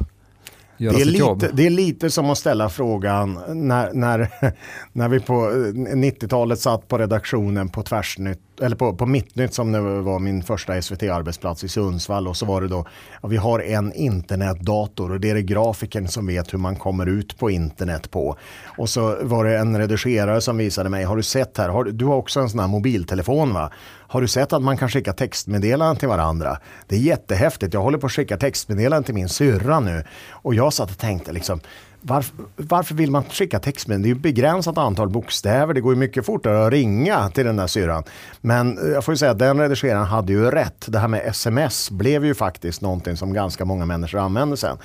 det 0.78 0.86
är 0.86 1.04
lite, 1.04 1.18
jobb? 1.18 1.44
Det 1.52 1.66
är 1.66 1.70
lite 1.70 2.10
som 2.10 2.30
att 2.30 2.38
ställa 2.38 2.68
frågan 2.68 3.40
när, 3.68 3.92
när, 3.92 4.28
när 4.92 5.08
vi 5.08 5.20
på 5.20 5.34
90-talet 5.34 6.60
satt 6.60 6.88
på 6.88 6.98
redaktionen 6.98 7.68
på 7.68 7.82
Tvärsnytt 7.82 8.53
eller 8.60 8.76
på, 8.76 8.94
på 8.94 9.06
Mittnytt 9.06 9.54
som 9.54 9.72
nu 9.72 9.80
var 9.80 10.18
min 10.18 10.42
första 10.42 10.82
SVT-arbetsplats 10.82 11.64
i 11.64 11.68
Sundsvall 11.68 12.28
och 12.28 12.36
så 12.36 12.46
var 12.46 12.60
det 12.60 12.68
då, 12.68 12.86
ja, 13.22 13.28
vi 13.28 13.36
har 13.36 13.60
en 13.60 13.92
internetdator 13.92 15.12
och 15.12 15.20
det 15.20 15.30
är 15.30 15.34
det 15.34 15.42
grafikern 15.42 16.08
som 16.08 16.26
vet 16.26 16.52
hur 16.52 16.58
man 16.58 16.76
kommer 16.76 17.06
ut 17.06 17.38
på 17.38 17.50
internet 17.50 18.10
på. 18.10 18.36
Och 18.78 18.88
så 18.88 19.18
var 19.22 19.44
det 19.44 19.58
en 19.58 19.78
redigerare 19.78 20.40
som 20.40 20.56
visade 20.56 20.88
mig, 20.88 21.04
har 21.04 21.16
du 21.16 21.22
sett 21.22 21.58
här, 21.58 21.68
har, 21.68 21.84
du 21.84 22.04
har 22.04 22.16
också 22.16 22.40
en 22.40 22.48
sån 22.48 22.60
här 22.60 22.68
mobiltelefon 22.68 23.54
va? 23.54 23.70
Har 24.14 24.20
du 24.20 24.28
sett 24.28 24.52
att 24.52 24.62
man 24.62 24.76
kan 24.76 24.88
skicka 24.88 25.12
textmeddelanden 25.12 25.96
till 25.96 26.08
varandra? 26.08 26.58
Det 26.88 26.94
är 26.96 27.00
jättehäftigt, 27.00 27.74
jag 27.74 27.82
håller 27.82 27.98
på 27.98 28.06
att 28.06 28.12
skicka 28.12 28.36
textmeddelanden 28.36 29.04
till 29.04 29.14
min 29.14 29.28
syrra 29.28 29.80
nu. 29.80 30.04
Och 30.30 30.54
jag 30.54 30.72
satt 30.72 30.90
och 30.90 30.98
tänkte 30.98 31.32
liksom, 31.32 31.60
varför, 32.06 32.36
varför, 32.56 32.94
vill 32.94 33.10
man 33.10 33.24
skicka 33.24 33.58
textmeddelanden? 33.58 34.02
Det 34.02 34.08
är 34.08 34.14
ju 34.14 34.16
ett 34.16 34.36
begränsat 34.36 34.78
antal 34.78 35.08
bokstäver. 35.08 35.74
Det 35.74 35.80
går 35.80 35.94
ju 35.94 35.98
mycket 35.98 36.26
fortare 36.26 36.66
att 36.66 36.72
ringa 36.72 37.30
till 37.30 37.46
den 37.46 37.56
där 37.56 37.66
syrran. 37.66 38.04
Men 38.40 38.78
eh, 38.78 38.84
jag 38.84 39.04
får 39.04 39.14
ju 39.14 39.18
säga 39.18 39.30
att 39.30 39.38
den 39.38 39.60
redigeraren 39.60 40.04
hade 40.04 40.32
ju 40.32 40.50
rätt. 40.50 40.84
Det 40.86 40.98
här 40.98 41.08
med 41.08 41.22
sms 41.26 41.90
blev 41.90 42.24
ju 42.24 42.34
faktiskt 42.34 42.80
någonting 42.80 43.16
som 43.16 43.32
ganska 43.32 43.64
många 43.64 43.86
människor 43.86 44.18
använder 44.18 44.56
sen. 44.56 44.78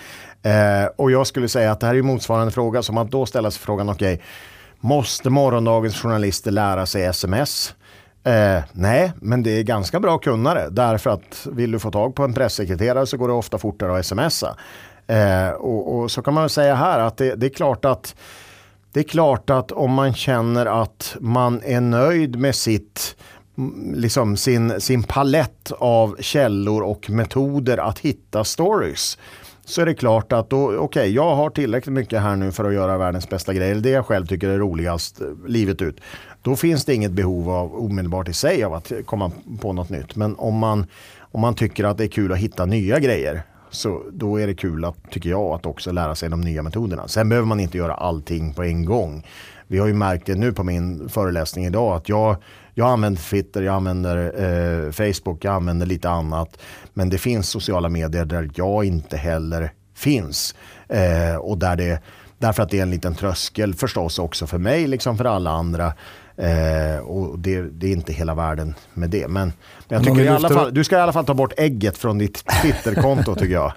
Eh, 0.44 0.90
och 0.96 1.12
jag 1.12 1.28
skulle 1.28 1.48
säga 1.48 1.72
att 1.72 1.80
det 1.80 1.86
här 1.86 1.94
är 1.94 1.98
ju 1.98 2.04
motsvarande 2.04 2.52
fråga. 2.52 2.84
som 2.84 2.98
att 2.98 3.12
då 3.12 3.26
ställa 3.26 3.52
sig 3.52 3.62
frågan, 3.62 3.90
okej, 3.90 4.14
okay, 4.14 4.26
måste 4.80 5.30
morgondagens 5.30 6.02
journalister 6.02 6.52
lära 6.52 6.86
sig 6.86 7.06
sms? 7.06 7.74
Eh, 8.24 8.64
nej, 8.72 9.12
men 9.22 9.44
det 9.44 9.52
är 9.52 9.64
ganska 9.64 10.00
bra 10.00 10.16
att 10.16 10.24
kunna 10.24 10.54
det. 10.54 10.70
Därför 10.70 11.10
att 11.10 11.48
vill 11.52 11.72
du 11.72 11.80
få 11.80 11.92
tag 11.92 12.16
på 12.16 12.24
en 12.24 12.34
pressekreterare 12.34 13.06
så 13.06 13.18
går 13.18 13.28
det 13.28 13.34
ofta 13.34 13.58
fortare 13.58 14.00
att 14.00 14.06
smsa. 14.06 14.56
Eh, 15.10 15.50
och, 15.50 15.96
och, 15.96 16.12
så 16.12 16.22
kan 16.22 16.34
man 16.34 16.44
väl 16.44 16.50
säga 16.50 16.76
här 16.76 17.00
att 17.00 17.18
det, 17.18 17.36
det, 17.36 17.46
är 17.46 17.50
klart 17.50 17.86
att 17.86 18.16
det 18.92 19.00
är 19.00 19.04
klart 19.04 19.50
att 19.50 19.72
om 19.72 19.94
man 19.94 20.14
känner 20.14 20.66
att 20.66 21.16
man 21.20 21.62
är 21.64 21.82
nöjd 21.82 22.36
med 22.40 22.56
sitt 22.56 23.16
mm, 23.58 23.94
liksom 23.96 24.38
sin, 24.38 24.82
sin 24.82 25.04
palett 25.04 25.72
av 25.80 26.16
källor 26.20 26.84
och 26.84 27.10
metoder 27.10 27.78
att 27.78 28.00
hitta 28.00 28.44
stories 28.44 29.18
så 29.66 29.82
är 29.82 29.86
det 29.86 29.94
klart 29.94 30.34
att 30.34 30.50
då, 30.50 30.66
okej, 30.66 30.80
okay, 30.80 31.10
jag 31.10 31.36
har 31.36 31.50
tillräckligt 31.50 31.94
mycket 31.94 32.22
här 32.22 32.36
nu 32.36 32.52
för 32.52 32.66
att 32.66 32.74
göra 32.74 32.98
världens 32.98 33.30
bästa 33.30 33.54
grejer. 33.54 33.76
det 33.76 33.90
jag 33.90 34.06
själv 34.06 34.26
tycker 34.26 34.50
är 34.50 34.58
roligast 34.58 35.22
eh, 35.22 35.28
livet 35.48 35.82
ut. 35.82 36.02
Då 36.42 36.56
finns 36.56 36.86
det 36.86 36.96
inget 36.96 37.12
behov 37.12 37.50
av 37.50 37.76
omedelbart 37.76 38.30
i 38.30 38.34
sig 38.34 38.64
av 38.64 38.74
att 38.74 38.92
komma 39.06 39.32
på 39.62 39.74
något 39.74 39.90
nytt. 39.90 40.16
Men 40.16 40.36
om 40.36 40.58
man, 40.58 40.86
om 41.20 41.42
man 41.42 41.56
tycker 41.56 41.84
att 41.84 41.98
det 41.98 42.04
är 42.04 42.08
kul 42.08 42.32
att 42.32 42.38
hitta 42.38 42.66
nya 42.66 43.00
grejer, 43.00 43.44
så 43.70 44.04
då 44.12 44.40
är 44.40 44.48
det 44.48 44.54
kul 44.54 44.86
att, 44.86 45.12
tycker 45.12 45.30
jag, 45.30 45.54
att 45.54 45.66
också 45.66 45.92
lära 45.92 46.16
sig 46.16 46.30
de 46.30 46.42
nya 46.42 46.64
metoderna. 46.64 47.08
Sen 47.08 47.30
behöver 47.30 47.48
man 47.48 47.60
inte 47.60 47.78
göra 47.78 47.94
allting 47.94 48.54
på 48.54 48.64
en 48.64 48.86
gång. 48.86 49.28
Vi 49.68 49.80
har 49.80 49.88
ju 49.88 49.94
märkt 49.94 50.26
det 50.26 50.36
nu 50.36 50.54
på 50.54 50.64
min 50.64 51.10
föreläsning 51.10 51.66
idag 51.66 51.96
att 51.96 52.10
jag, 52.10 52.36
jag 52.74 52.90
använder 52.90 53.22
Twitter, 53.22 53.62
jag 53.62 53.76
använder 53.76 54.18
eh, 54.18 54.92
Facebook, 54.92 55.46
jag 55.46 55.54
använder 55.54 55.86
lite 55.86 56.10
annat. 56.10 56.62
Men 56.94 57.10
det 57.10 57.18
finns 57.18 57.50
sociala 57.50 57.90
medier 57.90 58.26
där 58.26 58.50
jag 58.56 58.86
inte 58.86 59.18
heller 59.18 59.72
finns. 59.96 60.56
Eh, 60.88 61.36
och 61.36 61.58
där 61.58 61.76
det, 61.76 62.02
därför 62.40 62.64
att 62.64 62.70
det 62.70 62.78
är 62.78 62.82
en 62.82 62.92
liten 62.92 63.16
tröskel 63.16 63.74
förstås 63.74 64.20
också 64.20 64.48
för 64.48 64.58
mig, 64.58 64.88
liksom 64.88 65.18
för 65.18 65.26
alla 65.26 65.52
andra. 65.52 65.94
Eh, 66.38 67.00
och 67.00 67.40
det, 67.40 67.62
det, 67.62 67.88
är 67.88 67.92
inte 67.92 68.14
hela 68.14 68.36
världen 68.36 68.76
med 68.94 69.10
det. 69.10 69.28
Men, 69.28 69.54
men 69.88 69.98
jag 69.98 70.04
tycker 70.04 70.22
i 70.22 70.28
alla 70.28 70.50
fall, 70.50 70.74
du 70.74 70.84
ska 70.84 70.98
i 70.98 71.02
alla 71.02 71.14
fall 71.14 71.26
ta 71.26 71.34
bort 71.34 71.54
ägget 71.58 71.98
från 71.98 72.18
ditt 72.18 72.44
Twitterkonto 72.62 73.36
tycker 73.36 73.54
jag. 73.54 73.74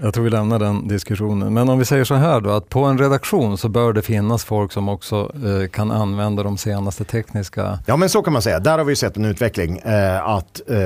Jag 0.00 0.14
tror 0.14 0.24
vi 0.24 0.30
lämnar 0.30 0.58
den 0.58 0.88
diskussionen. 0.88 1.54
Men 1.54 1.68
om 1.68 1.78
vi 1.78 1.84
säger 1.84 2.04
så 2.04 2.14
här 2.14 2.40
då, 2.40 2.50
att 2.50 2.68
på 2.68 2.84
en 2.84 2.98
redaktion 2.98 3.58
så 3.58 3.68
bör 3.68 3.92
det 3.92 4.02
finnas 4.02 4.44
folk 4.44 4.72
som 4.72 4.88
också 4.88 5.32
eh, 5.34 5.68
kan 5.68 5.90
använda 5.90 6.42
de 6.42 6.58
senaste 6.58 7.04
tekniska... 7.04 7.78
Ja 7.86 7.96
men 7.96 8.08
så 8.08 8.22
kan 8.22 8.32
man 8.32 8.42
säga. 8.42 8.58
Där 8.58 8.78
har 8.78 8.84
vi 8.84 8.96
sett 8.96 9.16
en 9.16 9.24
utveckling. 9.24 9.78
Eh, 9.78 10.28
att 10.28 10.60
eh, 10.66 10.76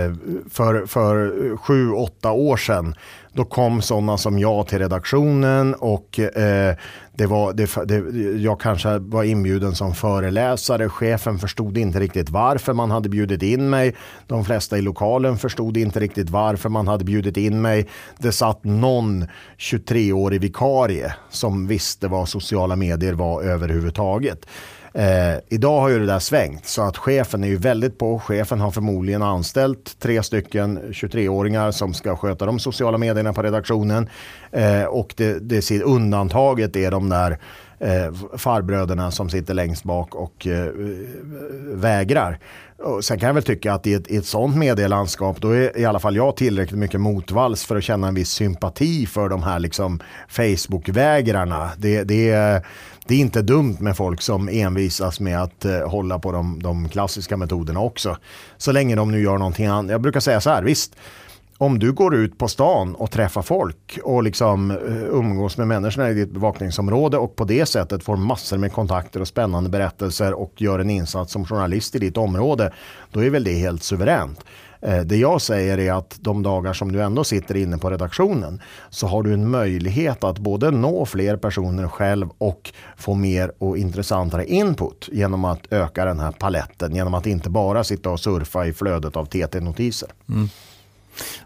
för, 0.51 0.87
för 0.87 1.57
sju, 1.57 1.93
åtta 1.93 2.31
år 2.31 2.57
sedan 2.57 2.95
då 3.33 3.45
kom 3.45 3.83
sådana 3.83 4.19
som 4.19 4.39
jag 4.39 4.67
till 4.67 4.79
redaktionen 4.79 5.75
och 5.75 6.21
eh, 6.21 6.77
det 7.19 7.27
var, 7.27 7.53
det, 7.53 7.71
det, 7.85 8.21
jag 8.43 8.61
kanske 8.61 8.99
var 8.99 9.25
inbjuden 9.25 9.75
som 9.75 9.95
föreläsare. 9.95 10.89
Chefen 10.89 11.39
förstod 11.39 11.79
inte 11.79 12.01
riktigt 12.01 12.31
varför 12.31 12.73
man 12.73 12.91
hade 12.91 13.09
bjudit 13.09 13.43
in 13.43 13.71
mig. 13.71 13.95
De 14.27 14.45
flesta 14.45 14.79
i 14.79 14.83
lokalen 14.83 15.39
förstod 15.39 15.77
inte 15.77 16.01
riktigt 16.01 16.31
varför 16.31 16.69
man 16.69 16.89
hade 16.89 17.05
bjudit 17.05 17.37
in 17.37 17.61
mig. 17.61 17.89
Det 18.19 18.33
satt 18.33 18.65
någon 18.65 19.27
23-årig 19.59 20.41
vikarie 20.41 21.15
som 21.31 21.67
visste 21.67 22.09
vad 22.09 22.29
sociala 22.29 22.77
medier 22.77 23.13
var 23.13 23.43
överhuvudtaget. 23.43 24.47
Eh, 24.95 25.39
idag 25.49 25.81
har 25.81 25.89
ju 25.89 25.99
det 25.99 26.07
där 26.07 26.19
svängt 26.19 26.67
så 26.67 26.83
att 26.83 26.97
chefen 26.97 27.45
är 27.45 27.49
ju 27.49 27.57
väldigt 27.57 27.99
på. 27.99 28.19
Chefen 28.19 28.61
har 28.61 28.71
förmodligen 28.71 29.23
anställt 29.23 29.99
tre 29.99 30.23
stycken 30.23 30.79
23-åringar 30.93 31.71
som 31.71 31.95
ska 31.95 32.17
sköta 32.17 32.47
de 32.47 32.59
sociala 32.59 32.99
medierna 32.99 33.33
på 33.33 33.43
redaktionen. 33.43 34.09
Eh, 34.53 34.85
och 34.85 35.15
det, 35.17 35.39
det 35.39 35.63
undantaget 35.83 36.77
är 36.77 36.91
de 36.91 37.09
där 37.09 37.39
eh, 37.79 38.13
farbröderna 38.37 39.11
som 39.11 39.31
sitter 39.31 39.55
längst 39.55 39.85
bak 39.85 40.15
och 40.15 40.47
eh, 40.47 40.71
vägrar. 41.73 42.39
Och 42.79 43.05
sen 43.05 43.19
kan 43.19 43.27
jag 43.27 43.35
väl 43.35 43.43
tycka 43.43 43.73
att 43.73 43.87
i 43.87 43.95
ett, 43.95 44.11
i 44.11 44.17
ett 44.17 44.27
sånt 44.27 44.57
medielandskap 44.57 45.41
då 45.41 45.51
är 45.51 45.79
i 45.79 45.85
alla 45.85 45.99
fall 45.99 46.17
jag 46.17 46.37
tillräckligt 46.37 46.79
mycket 46.79 47.01
motvalls 47.01 47.65
för 47.65 47.77
att 47.77 47.85
känna 47.85 48.09
en 48.09 48.15
viss 48.15 48.31
sympati 48.31 49.07
för 49.07 49.29
de 49.29 49.43
här 49.43 49.59
liksom 49.59 50.01
Facebook-vägrarna. 50.29 51.71
Det, 51.77 52.03
det, 52.03 52.31
är, 52.31 52.67
det 53.07 53.15
är 53.15 53.19
inte 53.19 53.43
dumt 53.43 53.77
med 53.81 53.97
folk 53.97 54.21
som 54.21 54.49
envisas 54.49 55.21
med 55.21 55.43
att 55.43 55.65
eh, 55.65 55.89
hålla 55.89 56.19
på 56.19 56.33
de, 56.33 56.63
de 56.63 56.89
klassiska 56.89 57.37
metoderna 57.37 57.81
också. 57.81 58.17
Så 58.57 58.73
länge 58.73 58.97
de 58.97 59.11
nu 59.11 59.23
gör 59.23 59.39
någonting 59.39 59.67
annat. 59.67 59.91
Jag 59.91 60.01
brukar 60.01 60.21
säga 60.21 60.41
så 60.41 60.51
här, 60.51 60.63
visst 60.63 60.97
om 61.59 61.79
du 61.79 61.93
går 61.93 62.15
ut 62.15 62.39
på 62.39 62.49
stan 62.49 62.95
och 62.95 63.11
träffar 63.11 63.43
folk 63.43 63.99
och 64.05 64.23
liksom 64.23 64.71
eh, 64.71 64.77
umgås 65.11 65.57
med 65.57 65.69
människorna 65.69 66.11
i 66.11 66.15
ditt 66.15 66.31
bevakningsområde 66.31 67.19
och 67.19 67.37
på 67.37 67.45
det 67.45 67.67
sättet 67.67 68.03
får 68.03 68.17
massor 68.17 68.59
med 68.59 68.73
kontakter 68.73 69.21
och 69.21 69.29
spännande 69.29 69.71
berättelser 69.71 70.33
och 70.33 70.53
gör 70.57 70.79
en 70.79 70.91
insats 70.91 71.33
som 71.33 71.45
journalist 71.45 71.95
i 71.95 71.99
ditt 71.99 72.17
område, 72.17 72.73
då 73.11 73.25
är 73.25 73.31
väl 73.31 73.45
det 73.45 73.55
helt 73.55 73.83
suveränt. 73.83 74.45
Eh, 74.81 75.01
det 75.01 75.17
jag 75.17 75.41
säger 75.41 75.79
är 75.79 75.93
att 75.93 76.19
de 76.21 76.43
dagar 76.43 76.73
som 76.73 76.93
du 76.93 77.03
ändå 77.03 77.25
sitter 77.25 77.57
inne 77.57 77.79
på 77.79 77.91
redaktionen 77.91 78.61
så 78.91 79.07
har 79.07 79.23
du 79.23 79.35
en 79.35 79.51
möjlighet 79.51 80.25
att 80.25 80.39
både 80.39 80.71
nå 80.71 81.07
fler 81.07 81.37
personer 81.37 81.89
själv 81.89 82.29
och 82.39 82.73
få 82.97 83.15
mer 83.15 83.53
och 83.59 83.79
intressantare 83.79 84.47
input 84.47 85.09
genom 85.13 85.45
att 85.45 85.73
öka 85.73 86.05
den 86.05 86.21
här 86.21 86.33
paletten 86.33 86.95
genom 86.95 87.15
att 87.15 87.27
inte 87.27 87.51
bara 87.51 87.85
sitta 87.85 88.11
och 88.11 88.21
surfa 88.21 88.67
i 88.67 88.73
flödet 88.73 89.17
av 89.17 89.27
TT-notiser. 89.27 90.09
Mm. 90.29 90.49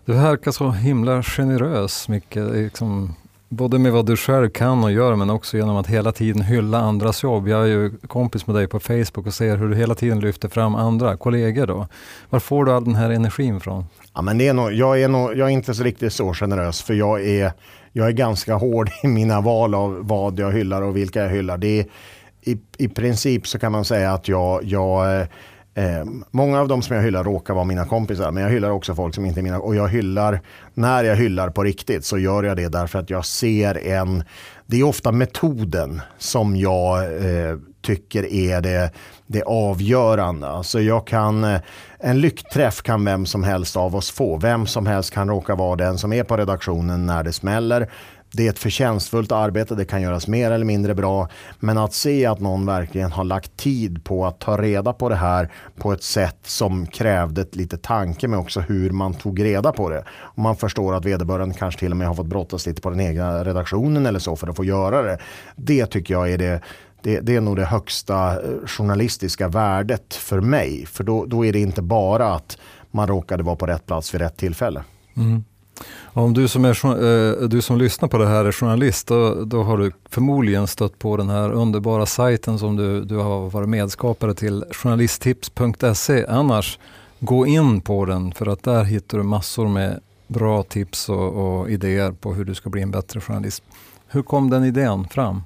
Du 0.05 0.13
verkar 0.13 0.51
så 0.51 0.71
himla 0.71 1.23
generös, 1.23 2.09
Micke. 2.09 2.37
Liksom, 2.37 3.15
både 3.53 3.79
med 3.79 3.93
vad 3.93 4.07
du 4.07 4.17
själv 4.17 4.51
kan 4.51 4.85
och 4.85 4.93
gör 4.93 5.17
men 5.17 5.31
också 5.31 5.57
genom 5.57 5.77
att 5.77 5.87
hela 5.87 6.13
tiden 6.13 6.43
hylla 6.43 6.79
andras 6.79 7.23
jobb. 7.23 7.49
Jag 7.49 7.63
är 7.63 7.67
ju 7.67 7.91
kompis 8.07 8.47
med 8.47 8.57
dig 8.57 8.67
på 8.67 8.81
Facebook 8.81 9.27
och 9.27 9.35
ser 9.35 9.57
hur 9.57 9.69
du 9.69 9.77
hela 9.77 9.95
tiden 9.95 10.21
lyfter 10.21 10.49
fram 10.49 10.75
andra 10.75 11.17
kollegor. 11.17 11.67
Då. 11.67 11.87
Var 12.31 12.41
får 12.41 12.65
du 12.65 12.73
all 12.73 12.85
den 12.85 12.95
här 12.95 13.11
energin 13.11 13.61
från? 13.61 13.85
Ja, 14.15 14.23
men 14.23 14.39
det 14.39 14.49
är 14.49 14.55
nog, 14.55 14.73
jag, 14.73 15.03
är 15.03 15.09
nog, 15.09 15.37
jag 15.37 15.49
är 15.49 15.53
inte 15.53 15.75
så 15.75 15.83
riktigt 15.83 16.13
så 16.13 16.35
generös 16.35 16.83
för 16.83 16.95
jag 16.95 17.27
är, 17.27 17.53
jag 17.93 18.07
är 18.07 18.13
ganska 18.13 18.55
hård 18.55 18.91
i 19.03 19.07
mina 19.07 19.41
val 19.41 19.75
av 19.75 20.09
vad 20.09 20.39
jag 20.39 20.53
hyllar 20.53 20.83
och 20.83 20.97
vilka 20.97 21.23
jag 21.23 21.31
hyllar. 21.31 21.59
Det 21.59 21.81
är, 21.81 21.87
i, 22.43 22.59
i 22.79 22.89
princip 22.89 23.47
så 23.47 23.59
kan 23.59 23.73
man 23.73 23.85
säga 23.85 24.13
att 24.13 24.29
jag, 24.29 24.65
jag 24.65 25.21
eh, 25.21 25.27
eh, 25.75 26.05
många 26.31 26.61
av 26.61 26.69
de 26.69 26.83
som 26.83 26.97
jag 26.97 27.03
hyllar 27.03 27.25
råkar 27.25 27.55
vara 27.55 27.65
mina 27.65 27.85
kompisar, 27.85 28.31
men 28.31 28.43
jag 28.43 28.51
hyllar 28.51 28.71
också 28.71 28.95
folk 28.95 29.15
som 29.15 29.27
inte 29.27 29.41
är 29.41 29.43
mina. 29.43 29.59
Och 29.59 29.75
jag 29.75 29.89
hyllar, 29.89 30.41
när 30.75 31.05
jag 31.05 31.17
hyllar 31.17 31.51
på 31.51 31.63
riktigt 31.65 32.05
så 32.05 32.19
gör 32.19 32.43
jag 32.43 32.57
det 32.57 32.69
därför 32.69 32.99
att 32.99 33.11
jag 33.11 33.25
ser 33.25 33.87
en, 33.87 34.25
det 34.67 34.81
är 34.81 34.85
ofta 34.85 35.13
metoden 35.13 36.01
som 36.19 36.57
jag 36.57 37.05
eh, 37.05 37.57
tycker 37.83 38.33
är 38.33 38.61
det, 38.61 38.91
det 39.27 39.43
avgörande. 39.43 40.49
Alltså 40.49 40.81
jag 40.81 41.07
kan, 41.07 41.45
eh, 41.45 41.61
en 41.99 42.21
lyckträff 42.21 42.83
kan 42.83 43.05
vem 43.05 43.27
som 43.27 43.45
helst 43.45 43.77
av 43.77 43.97
oss 43.97 44.11
få. 44.11 44.37
Vem 44.37 44.67
som 44.67 44.87
helst 44.87 45.11
kan 45.11 45.29
råka 45.29 45.55
vara 45.55 45.77
den 45.77 45.99
som 45.99 46.13
är 46.13 46.25
på 46.25 46.37
redaktionen 46.37 47.07
när 47.07 47.23
det 47.23 47.33
smäller 47.33 47.89
det 48.33 48.47
är 48.47 48.51
ett 48.51 48.59
förtjänstfullt 48.59 49.33
arbete, 49.33 49.75
det 49.75 49.85
kan 49.85 50.03
göras 50.03 50.29
mer 50.29 50.51
eller 50.51 50.65
mindre 50.65 50.95
bra. 50.95 51.29
Men 51.61 51.79
att 51.79 51.95
se 51.95 52.27
att 52.27 52.41
någon 52.41 52.67
verkligen 52.67 53.13
har 53.13 53.25
lagt 53.25 53.57
tid 53.57 54.05
på 54.05 54.27
att 54.27 54.39
ta 54.41 54.57
reda 54.57 54.93
på 54.93 55.09
det 55.09 55.15
här 55.15 55.53
på 55.77 55.93
ett 55.93 56.03
sätt 56.03 56.39
som 56.43 56.87
krävde 56.87 57.47
lite 57.53 57.77
tanke 57.77 58.29
med 58.29 58.39
också 58.39 58.61
hur 58.61 58.91
man 58.91 59.15
tog 59.15 59.45
reda 59.45 59.73
på 59.73 59.89
det. 59.91 60.05
Och 60.11 60.39
man 60.39 60.57
förstår 60.57 60.95
att 60.95 61.05
vederbörande 61.05 61.55
kanske 61.55 61.81
till 61.81 61.91
och 61.91 61.97
med 61.97 62.09
har 62.09 62.15
fått 62.15 62.27
brottas 62.27 62.67
lite 62.67 62.83
på 62.83 62.91
den 62.91 63.01
egna 63.01 63.45
redaktionen 63.45 64.07
eller 64.07 64.19
så 64.19 64.37
för 64.37 64.49
att 64.49 64.57
få 64.57 64.65
göra 64.65 65.03
det. 65.03 65.19
Det 65.57 65.87
tycker 65.87 66.15
jag 66.15 66.31
är 66.31 66.39
det 66.39 66.61
det, 67.03 67.21
det, 67.21 67.37
är 67.37 67.41
nog 67.41 67.57
det 67.57 67.65
högsta 67.65 68.43
eh, 68.43 68.67
journalistiska 68.67 69.49
värdet 69.49 70.15
för 70.15 70.41
mig. 70.41 70.87
För 70.87 71.05
då, 71.05 71.27
då 71.27 71.45
är 71.45 71.53
det 71.53 71.59
inte 71.59 71.83
bara 71.83 72.35
att 72.35 72.59
man 72.91 73.09
råkade 73.09 73.43
vara 73.43 73.57
på 73.57 73.67
rätt 73.67 73.87
plats 73.87 74.15
vid 74.15 74.21
rätt 74.21 74.37
tillfälle. 74.37 74.85
Mm. 75.17 75.45
Om 76.15 76.35
du 76.35 76.49
som, 76.49 76.65
är, 76.65 76.87
eh, 76.87 77.49
du 77.49 77.63
som 77.63 77.79
lyssnar 77.79 78.09
på 78.09 78.19
det 78.19 78.27
här 78.27 78.45
är 78.45 78.53
journalist, 78.53 79.07
då, 79.07 79.45
då 79.45 79.63
har 79.63 79.79
du 79.79 79.93
förmodligen 80.11 80.67
stött 80.67 80.99
på 80.99 81.17
den 81.17 81.29
här 81.29 81.53
underbara 81.53 82.07
sajten 82.07 82.59
som 82.59 82.77
du, 82.77 83.05
du 83.05 83.17
har 83.17 83.51
varit 83.51 83.69
medskapare 83.69 84.35
till, 84.35 84.65
journalisttips.se. 84.71 86.27
Annars, 86.27 86.79
gå 87.21 87.47
in 87.47 87.81
på 87.81 88.05
den 88.05 88.33
för 88.33 88.47
att 88.47 88.63
där 88.63 88.85
hittar 88.85 89.19
du 89.19 89.25
massor 89.25 89.69
med 89.69 90.01
bra 90.29 90.63
tips 90.63 91.09
och, 91.09 91.61
och 91.61 91.71
idéer 91.71 92.13
på 92.13 92.35
hur 92.35 92.45
du 92.45 92.55
ska 92.55 92.71
bli 92.71 92.83
en 92.83 92.91
bättre 92.91 93.21
journalist. 93.21 93.63
Hur 94.09 94.23
kom 94.23 94.51
den 94.51 94.65
idén 94.65 95.09
fram? 95.09 95.43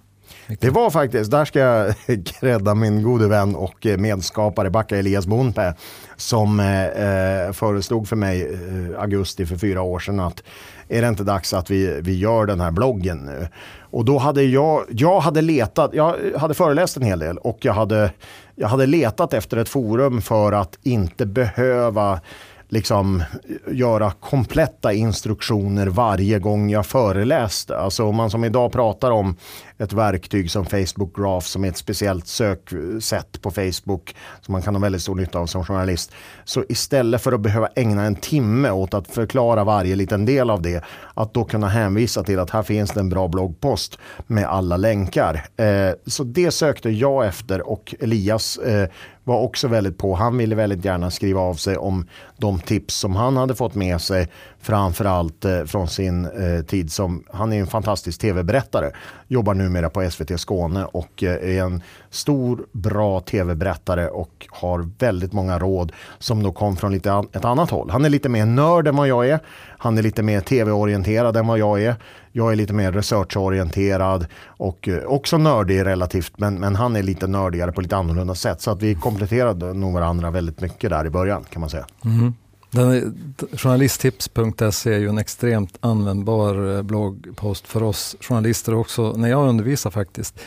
Det 0.48 0.70
var 0.70 0.90
faktiskt, 0.90 1.30
där 1.30 1.44
ska 1.44 1.58
jag 1.58 1.94
credda 2.24 2.74
min 2.74 3.02
gode 3.02 3.28
vän 3.28 3.54
och 3.56 3.86
eh, 3.86 3.98
medskapare 3.98 4.70
Backa 4.70 4.96
Elias 4.96 5.26
Bonpe 5.26 5.74
som 6.16 6.60
eh, 6.60 6.84
eh, 6.84 7.52
föreslog 7.52 8.08
för 8.08 8.16
mig 8.16 8.42
eh, 8.42 9.02
augusti 9.02 9.46
för 9.46 9.56
fyra 9.56 9.82
år 9.82 9.98
sedan 9.98 10.20
att 10.20 10.42
är 10.88 11.02
det 11.02 11.08
inte 11.08 11.24
dags 11.24 11.54
att 11.54 11.70
vi, 11.70 12.00
vi 12.00 12.18
gör 12.18 12.46
den 12.46 12.60
här 12.60 12.70
bloggen 12.70 13.18
nu? 13.18 13.48
Och 13.80 14.04
då 14.04 14.18
hade 14.18 14.42
jag, 14.42 14.84
jag 14.88 15.20
hade 15.20 15.42
letat, 15.42 15.90
jag 15.94 16.16
hade 16.36 16.54
föreläst 16.54 16.96
en 16.96 17.02
hel 17.02 17.18
del 17.18 17.38
och 17.38 17.58
jag 17.60 17.72
hade, 17.72 18.10
jag 18.54 18.68
hade 18.68 18.86
letat 18.86 19.34
efter 19.34 19.56
ett 19.56 19.68
forum 19.68 20.22
för 20.22 20.52
att 20.52 20.78
inte 20.82 21.26
behöva 21.26 22.20
liksom 22.68 23.22
göra 23.70 24.10
kompletta 24.10 24.92
instruktioner 24.92 25.86
varje 25.86 26.38
gång 26.38 26.70
jag 26.70 26.86
föreläste. 26.86 27.78
Alltså 27.78 28.04
om 28.04 28.16
man 28.16 28.30
som 28.30 28.44
idag 28.44 28.72
pratar 28.72 29.10
om 29.10 29.36
ett 29.78 29.92
verktyg 29.92 30.50
som 30.50 30.66
Facebook 30.66 31.16
Graph 31.16 31.46
som 31.46 31.64
är 31.64 31.68
ett 31.68 31.76
speciellt 31.76 32.26
söksätt 32.26 33.42
på 33.42 33.50
Facebook 33.50 34.14
som 34.40 34.52
man 34.52 34.62
kan 34.62 34.74
ha 34.74 34.82
väldigt 34.82 35.02
stor 35.02 35.14
nytta 35.14 35.38
av 35.38 35.46
som 35.46 35.64
journalist. 35.64 36.12
Så 36.44 36.64
istället 36.68 37.22
för 37.22 37.32
att 37.32 37.40
behöva 37.40 37.68
ägna 37.74 38.04
en 38.04 38.16
timme 38.16 38.70
åt 38.70 38.94
att 38.94 39.08
förklara 39.08 39.64
varje 39.64 39.96
liten 39.96 40.24
del 40.24 40.50
av 40.50 40.62
det, 40.62 40.84
att 41.14 41.34
då 41.34 41.44
kunna 41.44 41.68
hänvisa 41.68 42.22
till 42.24 42.38
att 42.38 42.50
här 42.50 42.62
finns 42.62 42.90
det 42.90 43.00
en 43.00 43.08
bra 43.08 43.28
bloggpost 43.28 43.98
med 44.26 44.44
alla 44.44 44.76
länkar. 44.76 45.44
Eh, 45.56 45.94
så 46.06 46.24
det 46.24 46.50
sökte 46.50 46.90
jag 46.90 47.26
efter 47.26 47.68
och 47.68 47.94
Elias 48.00 48.58
eh, 48.58 48.88
var 49.26 49.40
också 49.40 49.68
väldigt 49.68 49.98
på. 49.98 50.14
Han 50.14 50.36
ville 50.36 50.54
väldigt 50.54 50.84
gärna 50.84 51.10
skriva 51.10 51.40
av 51.40 51.54
sig 51.54 51.76
om 51.76 52.08
de 52.36 52.60
tips 52.60 52.94
som 52.94 53.16
han 53.16 53.36
hade 53.36 53.54
fått 53.54 53.74
med 53.74 54.00
sig 54.00 54.28
framförallt 54.60 55.44
eh, 55.44 55.64
från 55.64 55.88
sin 55.88 56.24
eh, 56.24 56.64
tid 56.64 56.92
som, 56.92 57.24
han 57.32 57.52
är 57.52 57.60
en 57.60 57.66
fantastisk 57.66 58.20
tv-berättare, 58.20 58.90
jobbar 59.28 59.54
numera 59.54 59.90
på 59.90 60.10
SVT 60.10 60.40
Skåne 60.40 60.84
och 60.84 61.22
eh, 61.22 61.56
är 61.56 61.62
en 61.62 61.82
stor, 62.16 62.66
bra 62.72 63.20
tv-berättare 63.20 64.08
och 64.08 64.46
har 64.50 64.88
väldigt 64.98 65.32
många 65.32 65.58
råd 65.58 65.92
som 66.18 66.42
då 66.42 66.52
kom 66.52 66.76
från 66.76 66.92
lite 66.92 67.12
an 67.12 67.28
ett 67.32 67.44
annat 67.44 67.70
håll. 67.70 67.90
Han 67.90 68.04
är 68.04 68.10
lite 68.10 68.28
mer 68.28 68.46
nörd 68.46 68.88
än 68.88 68.96
vad 68.96 69.08
jag 69.08 69.28
är. 69.28 69.40
Han 69.78 69.98
är 69.98 70.02
lite 70.02 70.22
mer 70.22 70.40
tv-orienterad 70.40 71.36
än 71.36 71.46
vad 71.46 71.58
jag 71.58 71.82
är. 71.82 71.96
Jag 72.32 72.52
är 72.52 72.56
lite 72.56 72.72
mer 72.72 72.92
researchorienterad 72.92 74.26
och 74.46 74.88
eh, 74.88 75.04
också 75.04 75.38
nördig 75.38 75.84
relativt, 75.84 76.32
men, 76.38 76.54
men 76.54 76.76
han 76.76 76.96
är 76.96 77.02
lite 77.02 77.26
nördigare 77.26 77.72
på 77.72 77.80
lite 77.80 77.96
annorlunda 77.96 78.34
sätt. 78.34 78.60
Så 78.60 78.70
att 78.70 78.82
vi 78.82 78.94
kompletterade 78.94 79.72
nog 79.72 79.94
varandra 79.94 80.30
väldigt 80.30 80.60
mycket 80.60 80.90
där 80.90 81.06
i 81.06 81.10
början 81.10 81.44
kan 81.50 81.60
man 81.60 81.70
säga. 81.70 81.86
Mm-hmm. 82.02 82.32
Mm. 82.74 83.14
journalisttips.se 83.52 84.94
är 84.94 84.98
ju 84.98 85.08
en 85.08 85.18
extremt 85.18 85.78
användbar 85.80 86.76
eh, 86.76 86.82
bloggpost 86.82 87.66
för 87.66 87.82
oss 87.82 88.16
journalister 88.20 88.74
också 88.74 89.12
när 89.12 89.28
jag 89.28 89.48
undervisar 89.48 89.90
faktiskt. 89.90 90.40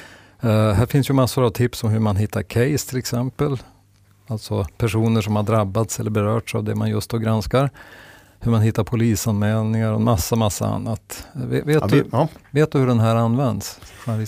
Uh, 0.44 0.72
här 0.72 0.86
finns 0.86 1.10
ju 1.10 1.14
massor 1.14 1.46
av 1.46 1.50
tips 1.50 1.84
om 1.84 1.90
hur 1.90 2.00
man 2.00 2.16
hittar 2.16 2.44
case 2.44 2.90
till 2.90 2.98
exempel. 2.98 3.58
Alltså 4.28 4.66
personer 4.78 5.22
som 5.22 5.36
har 5.36 5.44
drabbats 5.44 6.00
eller 6.00 6.12
berörts 6.12 6.56
av 6.56 6.64
det 6.64 6.76
man 6.76 6.90
just 6.90 7.10
då 7.10 7.18
granskar 7.18 7.70
hur 8.42 8.52
man 8.52 8.62
hittar 8.62 8.84
polisanmälningar 8.84 9.94
och 9.94 10.02
massa, 10.02 10.36
massa 10.36 10.66
annat. 10.66 11.28
Vet, 11.34 11.66
vet, 11.66 11.76
ja, 11.76 11.88
vi, 11.92 12.00
du, 12.00 12.06
ja. 12.12 12.28
vet 12.52 12.72
du 12.72 12.80
hur 12.80 12.88
den 12.88 13.00
här 13.00 13.16
används? 13.16 13.80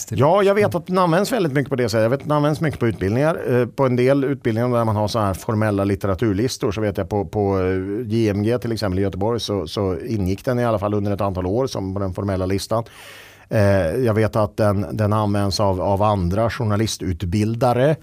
Ja, 0.09 0.43
jag 0.43 0.55
vet 0.55 0.75
att 0.75 0.87
den 0.87 0.97
används 0.97 1.31
väldigt 1.31 1.53
mycket 1.53 1.69
på 1.69 1.75
det 1.75 1.89
sättet. 1.89 2.03
Jag 2.03 2.09
vet 2.09 2.19
att 2.19 2.27
den 2.27 2.37
används 2.37 2.61
mycket 2.61 2.79
på 2.79 2.87
utbildningar. 2.87 3.59
Eh, 3.61 3.65
på 3.65 3.85
en 3.85 3.95
del 3.95 4.23
utbildningar 4.23 4.69
där 4.69 4.85
man 4.85 4.95
har 4.95 5.07
så 5.07 5.19
här 5.19 5.33
formella 5.33 5.83
litteraturlistor 5.83 6.71
så 6.71 6.81
vet 6.81 6.97
jag 6.97 7.09
på, 7.09 7.25
på 7.25 7.59
eh, 7.59 8.13
JMG 8.13 8.59
till 8.59 8.71
exempel 8.71 8.99
i 8.99 9.01
Göteborg 9.01 9.39
så, 9.39 9.67
så 9.67 9.99
ingick 9.99 10.45
den 10.45 10.59
i 10.59 10.65
alla 10.65 10.79
fall 10.79 10.93
under 10.93 11.11
ett 11.11 11.21
antal 11.21 11.45
år 11.45 11.67
som 11.67 11.93
på 11.93 11.99
den 11.99 12.13
formella 12.13 12.45
listan. 12.45 12.83
Eh, 13.51 13.95
jag 14.05 14.13
vet 14.13 14.35
att 14.35 14.57
den, 14.57 14.85
den 14.91 15.13
används 15.13 15.59
av, 15.59 15.81
av 15.81 16.01
andra 16.01 16.49
journalistutbildare 16.49 17.95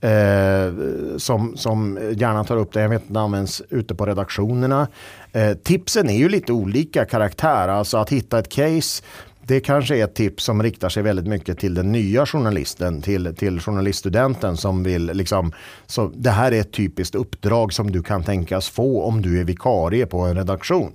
eh, 0.00 0.72
som, 1.16 1.56
som 1.56 1.98
gärna 2.12 2.44
tar 2.44 2.56
upp 2.56 2.72
det. 2.72 2.80
Jag 2.80 2.88
vet 2.88 3.02
att 3.02 3.08
den 3.08 3.16
används 3.16 3.62
ute 3.70 3.94
på 3.94 4.06
redaktionerna. 4.06 4.88
Eh, 5.32 5.54
tipsen 5.54 6.10
är 6.10 6.16
ju 6.16 6.28
lite 6.28 6.52
olika 6.52 7.04
karaktär. 7.04 7.68
Alltså 7.68 7.98
att 7.98 8.10
hitta 8.10 8.38
ett 8.38 8.48
case 8.48 9.02
det 9.46 9.60
kanske 9.60 9.96
är 9.96 10.04
ett 10.04 10.14
tips 10.14 10.44
som 10.44 10.62
riktar 10.62 10.88
sig 10.88 11.02
väldigt 11.02 11.26
mycket 11.26 11.58
till 11.58 11.74
den 11.74 11.92
nya 11.92 12.26
journalisten, 12.26 13.02
till, 13.02 13.34
till 13.36 13.60
journaliststudenten 13.60 14.56
som 14.56 14.82
vill 14.82 15.06
liksom, 15.06 15.52
så 15.86 16.10
det 16.14 16.30
här 16.30 16.52
är 16.52 16.60
ett 16.60 16.72
typiskt 16.72 17.14
uppdrag 17.14 17.72
som 17.72 17.90
du 17.90 18.02
kan 18.02 18.22
tänkas 18.22 18.68
få 18.68 19.02
om 19.02 19.22
du 19.22 19.40
är 19.40 19.44
vikarie 19.44 20.06
på 20.06 20.20
en 20.20 20.36
redaktion. 20.36 20.92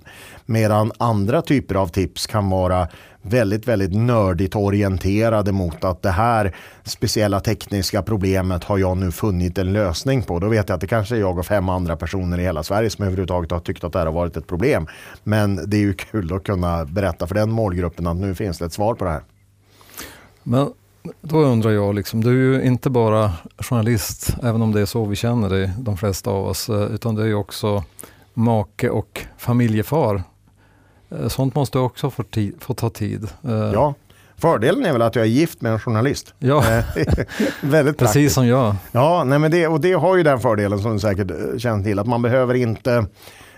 Medan 0.50 0.92
andra 0.98 1.42
typer 1.42 1.76
av 1.76 1.88
tips 1.88 2.28
kan 2.28 2.50
vara 2.50 2.88
väldigt, 3.22 3.68
väldigt 3.68 3.94
nördigt 3.94 4.56
orienterade 4.56 5.52
mot 5.52 5.84
att 5.84 6.02
det 6.02 6.10
här 6.10 6.56
speciella 6.84 7.40
tekniska 7.40 8.02
problemet 8.02 8.64
har 8.64 8.78
jag 8.78 8.98
nu 8.98 9.12
funnit 9.12 9.58
en 9.58 9.74
lösning 9.74 10.22
på. 10.22 10.40
Då 10.40 10.48
vet 10.48 10.70
jag 10.70 10.76
att 10.76 10.82
det 10.82 10.88
kanske 10.88 11.16
är 11.16 11.20
jag 11.20 11.38
och 11.38 11.46
fem 11.46 11.70
andra 11.70 11.96
personer 11.96 12.38
i 12.40 12.42
hela 12.42 12.64
Sverige 12.64 12.90
som 12.90 13.06
överhuvudtaget 13.06 13.52
har 13.52 13.60
tyckt 13.60 13.84
att 13.84 13.94
det 13.94 14.00
här 14.00 14.06
har 14.06 14.14
varit 14.14 14.38
ett 14.38 14.48
problem. 14.48 14.88
Men 15.24 15.70
det 15.70 15.78
är 15.78 15.82
ju 15.82 15.94
kul 15.94 16.34
att 16.34 16.44
kunna 16.44 16.86
berätta 16.86 17.28
för 17.28 17.36
den 17.36 17.52
målgruppen 17.52 18.08
att 18.08 18.18
nu 18.18 18.36
finns 18.36 18.58
det 18.58 18.66
ett 18.66 18.74
svar 18.74 18.96
på 18.96 19.06
det 19.06 19.12
här. 19.12 19.22
Men 20.44 20.74
då 21.22 21.38
undrar 21.38 21.72
jag, 21.72 21.96
liksom, 21.96 22.24
du 22.24 22.30
är 22.30 22.58
ju 22.58 22.68
inte 22.68 22.90
bara 22.90 23.32
journalist, 23.58 24.36
även 24.44 24.62
om 24.62 24.72
det 24.72 24.82
är 24.82 24.86
så 24.86 25.06
vi 25.06 25.16
känner 25.16 25.50
dig, 25.50 25.72
de 25.80 25.98
flesta 25.98 26.30
av 26.32 26.46
oss, 26.46 26.70
eh, 26.70 26.82
utan 26.82 27.16
du 27.16 27.22
är 27.22 27.28
ju 27.28 27.36
också 27.36 27.84
make 28.34 28.90
och 28.90 29.22
familjefar. 29.38 30.24
Eh, 31.12 31.28
sånt 31.28 31.56
måste 31.56 31.80
också 31.80 32.10
få, 32.10 32.24
få 32.60 32.74
ta 32.74 32.90
tid. 32.90 33.28
Eh, 33.44 33.52
ja, 33.54 33.94
fördelen 34.38 34.86
är 34.86 34.94
väl 34.94 35.02
att 35.02 35.16
jag 35.16 35.26
är 35.26 35.30
gift 35.30 35.62
med 35.62 35.72
en 35.72 35.80
journalist. 35.80 36.34
Ja, 36.40 36.84
väldigt 37.62 37.98
precis 37.98 38.34
som 38.34 38.48
jag. 38.48 38.76
Ja, 38.92 39.24
nej 39.24 39.40
men 39.40 39.52
det, 39.52 39.68
och 39.68 39.82
det 39.82 39.94
har 39.94 40.18
ju 40.18 40.24
den 40.24 40.40
fördelen 40.40 40.80
som 40.80 40.94
du 40.94 41.00
säkert 41.00 41.32
eh, 41.32 41.58
känner 41.58 41.84
till, 41.84 42.00
att 42.00 42.08
man 42.08 42.22
behöver 42.22 42.54
inte, 42.54 43.06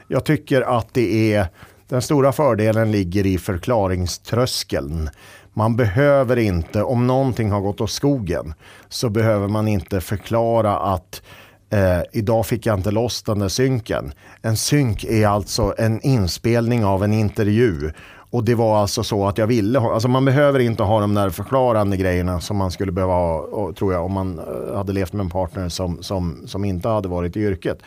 jag 0.07 0.23
tycker 0.23 0.61
att 0.61 0.93
det 0.93 1.33
är, 1.33 1.47
den 1.87 2.01
stora 2.01 2.31
fördelen 2.31 2.91
ligger 2.91 3.25
i 3.25 3.37
förklaringströskeln. 3.37 5.09
Man 5.53 5.75
behöver 5.75 6.37
inte, 6.37 6.83
om 6.83 7.07
någonting 7.07 7.51
har 7.51 7.61
gått 7.61 7.81
åt 7.81 7.91
skogen, 7.91 8.53
så 8.89 9.09
behöver 9.09 9.47
man 9.47 9.67
inte 9.67 10.01
förklara 10.01 10.77
att 10.77 11.21
Eh, 11.71 12.01
idag 12.11 12.45
fick 12.45 12.65
jag 12.65 12.79
inte 12.79 12.91
loss 12.91 13.23
den 13.23 13.39
där 13.39 13.47
synken. 13.47 14.13
En 14.41 14.57
synk 14.57 15.03
är 15.03 15.27
alltså 15.27 15.73
en 15.77 16.01
inspelning 16.01 16.85
av 16.85 17.03
en 17.03 17.13
intervju. 17.13 17.91
Och 18.31 18.43
det 18.43 18.55
var 18.55 18.81
alltså 18.81 19.03
så 19.03 19.27
att 19.27 19.37
jag 19.37 19.47
ville 19.47 19.79
ha, 19.79 19.93
alltså 19.93 20.07
man 20.07 20.25
behöver 20.25 20.59
inte 20.59 20.83
ha 20.83 20.99
de 20.99 21.13
där 21.13 21.29
förklarande 21.29 21.97
grejerna 21.97 22.41
som 22.41 22.57
man 22.57 22.71
skulle 22.71 22.91
behöva 22.91 23.13
ha, 23.13 23.37
och, 23.37 23.75
tror 23.75 23.93
jag, 23.93 24.05
om 24.05 24.11
man 24.11 24.39
eh, 24.39 24.77
hade 24.77 24.93
levt 24.93 25.13
med 25.13 25.23
en 25.23 25.29
partner 25.29 25.69
som, 25.69 26.03
som, 26.03 26.43
som 26.45 26.65
inte 26.65 26.89
hade 26.89 27.07
varit 27.07 27.37
i 27.37 27.39
yrket. 27.39 27.79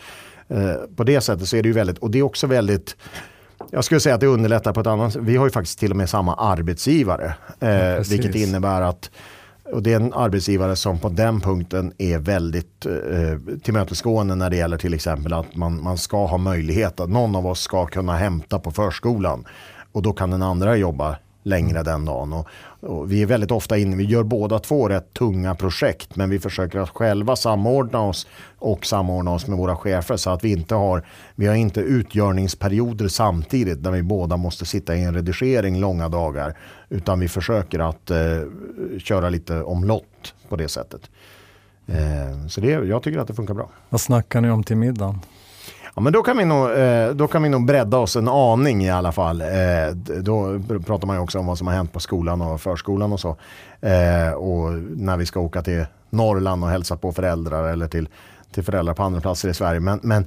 Eh, 0.49 0.75
på 0.97 1.05
det 1.05 1.21
sättet 1.21 1.49
så 1.49 1.57
är 1.57 1.63
det 1.63 1.69
ju 1.69 1.75
väldigt, 1.75 1.99
och 1.99 2.11
det 2.11 2.19
är 2.19 2.23
också 2.23 2.47
väldigt 2.47 2.97
jag 3.71 3.85
skulle 3.85 4.01
säga 4.01 4.15
att 4.15 4.21
det 4.21 4.27
underlättar 4.27 4.73
på 4.73 4.81
ett 4.81 4.87
annat 4.87 5.13
sätt. 5.13 5.23
Vi 5.23 5.37
har 5.37 5.47
ju 5.47 5.51
faktiskt 5.51 5.79
till 5.79 5.91
och 5.91 5.97
med 5.97 6.11
samma 6.11 6.35
arbetsgivare. 6.35 7.35
Eh, 7.61 7.71
ja, 7.71 8.03
vilket 8.11 8.35
innebär 8.35 8.83
att 8.83 9.11
och 9.73 9.83
det 9.83 9.93
är 9.93 9.97
en 9.97 10.13
arbetsgivare 10.13 10.77
som 10.77 10.99
på 10.99 11.09
den 11.09 11.41
punkten 11.41 11.93
är 11.99 12.19
väldigt 12.19 12.87
eh, 12.87 13.59
tillmötesgående 13.63 14.35
när 14.35 14.51
det 14.51 14.57
gäller 14.57 14.77
till 14.77 14.95
exempel 14.95 15.33
att 15.33 15.57
man, 15.57 15.83
man 15.83 15.99
ska 15.99 16.27
ha 16.27 16.39
möjlighet 16.39 17.01
att 17.01 17.11
någon 17.11 17.37
av 17.37 17.47
oss 17.47 17.61
ska 17.61 17.87
kunna 17.87 18.17
hämta 18.17 18.59
på 18.59 18.71
förskolan. 18.71 19.45
Och 19.93 20.03
då 20.03 20.13
kan 20.13 20.31
den 20.31 20.43
andra 20.43 20.77
jobba 20.77 21.17
längre 21.45 21.83
den 21.83 22.05
dagen. 22.05 22.33
Och, 22.33 22.49
och, 22.81 23.13
vi 23.13 23.23
är 23.23 23.27
väldigt 23.27 23.51
ofta 23.51 23.79
inne, 23.79 23.97
vi 23.97 24.05
gör 24.05 24.23
båda 24.23 24.59
två 24.59 24.89
rätt 24.89 25.15
tunga 25.15 25.55
projekt 25.55 26.17
men 26.17 26.31
vi 26.31 26.39
försöker 26.39 26.79
att 26.79 26.89
själva 26.89 27.37
samordna 27.37 28.01
oss 28.01 28.27
och 28.59 28.87
samordna 28.87 29.31
oss 29.31 29.47
med 29.47 29.59
våra 29.59 29.77
chefer 29.77 30.17
så 30.17 30.31
att 30.31 30.45
vi 30.45 30.53
inte 30.53 30.75
har, 30.75 31.07
vi 31.35 31.47
har 31.47 31.55
inte 31.55 31.81
utgörningsperioder 31.81 33.09
samtidigt 33.09 33.83
där 33.83 33.91
vi 33.91 34.03
båda 34.03 34.37
måste 34.37 34.67
sitta 34.67 34.97
i 34.97 35.05
en 35.05 35.15
redigering 35.15 35.81
långa 35.81 36.09
dagar 36.09 36.57
utan 36.89 37.21
vi 37.21 37.29
försöker 37.29 37.79
att 37.79 38.11
eh, 38.11 38.19
köra 38.99 39.29
lite 39.29 39.63
omlott 39.63 40.35
på 40.49 40.57
det 40.57 40.69
sättet. 40.69 41.11
Eh, 41.87 42.47
så 42.49 42.61
det, 42.61 42.71
jag 42.71 43.03
tycker 43.03 43.19
att 43.19 43.29
det 43.29 43.35
funkar 43.35 43.55
bra. 43.55 43.69
Vad 43.89 44.01
snackar 44.01 44.41
ni 44.41 44.51
om 44.51 44.65
till 44.65 44.77
middagen? 44.77 45.21
Ja, 45.95 46.01
men 46.01 46.13
då 46.13 46.23
kan, 46.23 46.39
vi 46.39 46.45
nog, 46.45 46.71
eh, 46.71 47.11
då 47.11 47.29
kan 47.29 47.43
vi 47.43 47.49
nog 47.49 47.67
bredda 47.67 47.99
oss 47.99 48.17
en 48.17 48.29
aning 48.29 48.85
i 48.85 48.91
alla 48.91 49.13
fall. 49.13 49.41
Eh, 49.41 49.47
då 50.21 50.61
pratar 50.87 51.07
man 51.07 51.17
ju 51.17 51.23
också 51.23 51.39
om 51.39 51.47
vad 51.47 51.59
som 51.59 51.67
har 51.67 51.75
hänt 51.75 51.93
på 51.93 52.01
skolan 52.01 52.41
och 52.41 52.61
förskolan 52.61 53.13
och 53.13 53.21
så. 53.21 53.37
Eh, 53.81 54.33
och 54.33 54.73
när 54.97 55.17
vi 55.17 55.27
ska 55.27 55.41
åka 55.41 55.63
till 55.63 55.87
Norrland 56.11 56.65
och 56.65 56.71
hälsa 56.71 56.97
på 56.97 57.13
föräldrar 57.13 57.73
eller 57.73 57.89
till, 57.89 58.09
till 58.53 58.63
föräldrar 58.63 58.95
på 58.95 59.03
andra 59.03 59.21
platser 59.21 59.49
i 59.49 59.55
Sverige. 59.55 59.81
Men, 59.81 60.01
men, 60.03 60.27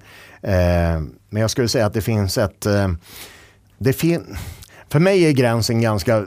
men 1.30 1.42
jag 1.42 1.50
skulle 1.50 1.68
säga 1.68 1.86
att 1.86 1.94
det 1.94 2.02
finns 2.02 2.38
ett... 2.38 2.68
det 3.78 3.94
fin 3.94 4.38
för 4.90 5.00
mig 5.00 5.26
är 5.26 5.32
gränsen 5.32 5.82
ganska... 5.82 6.26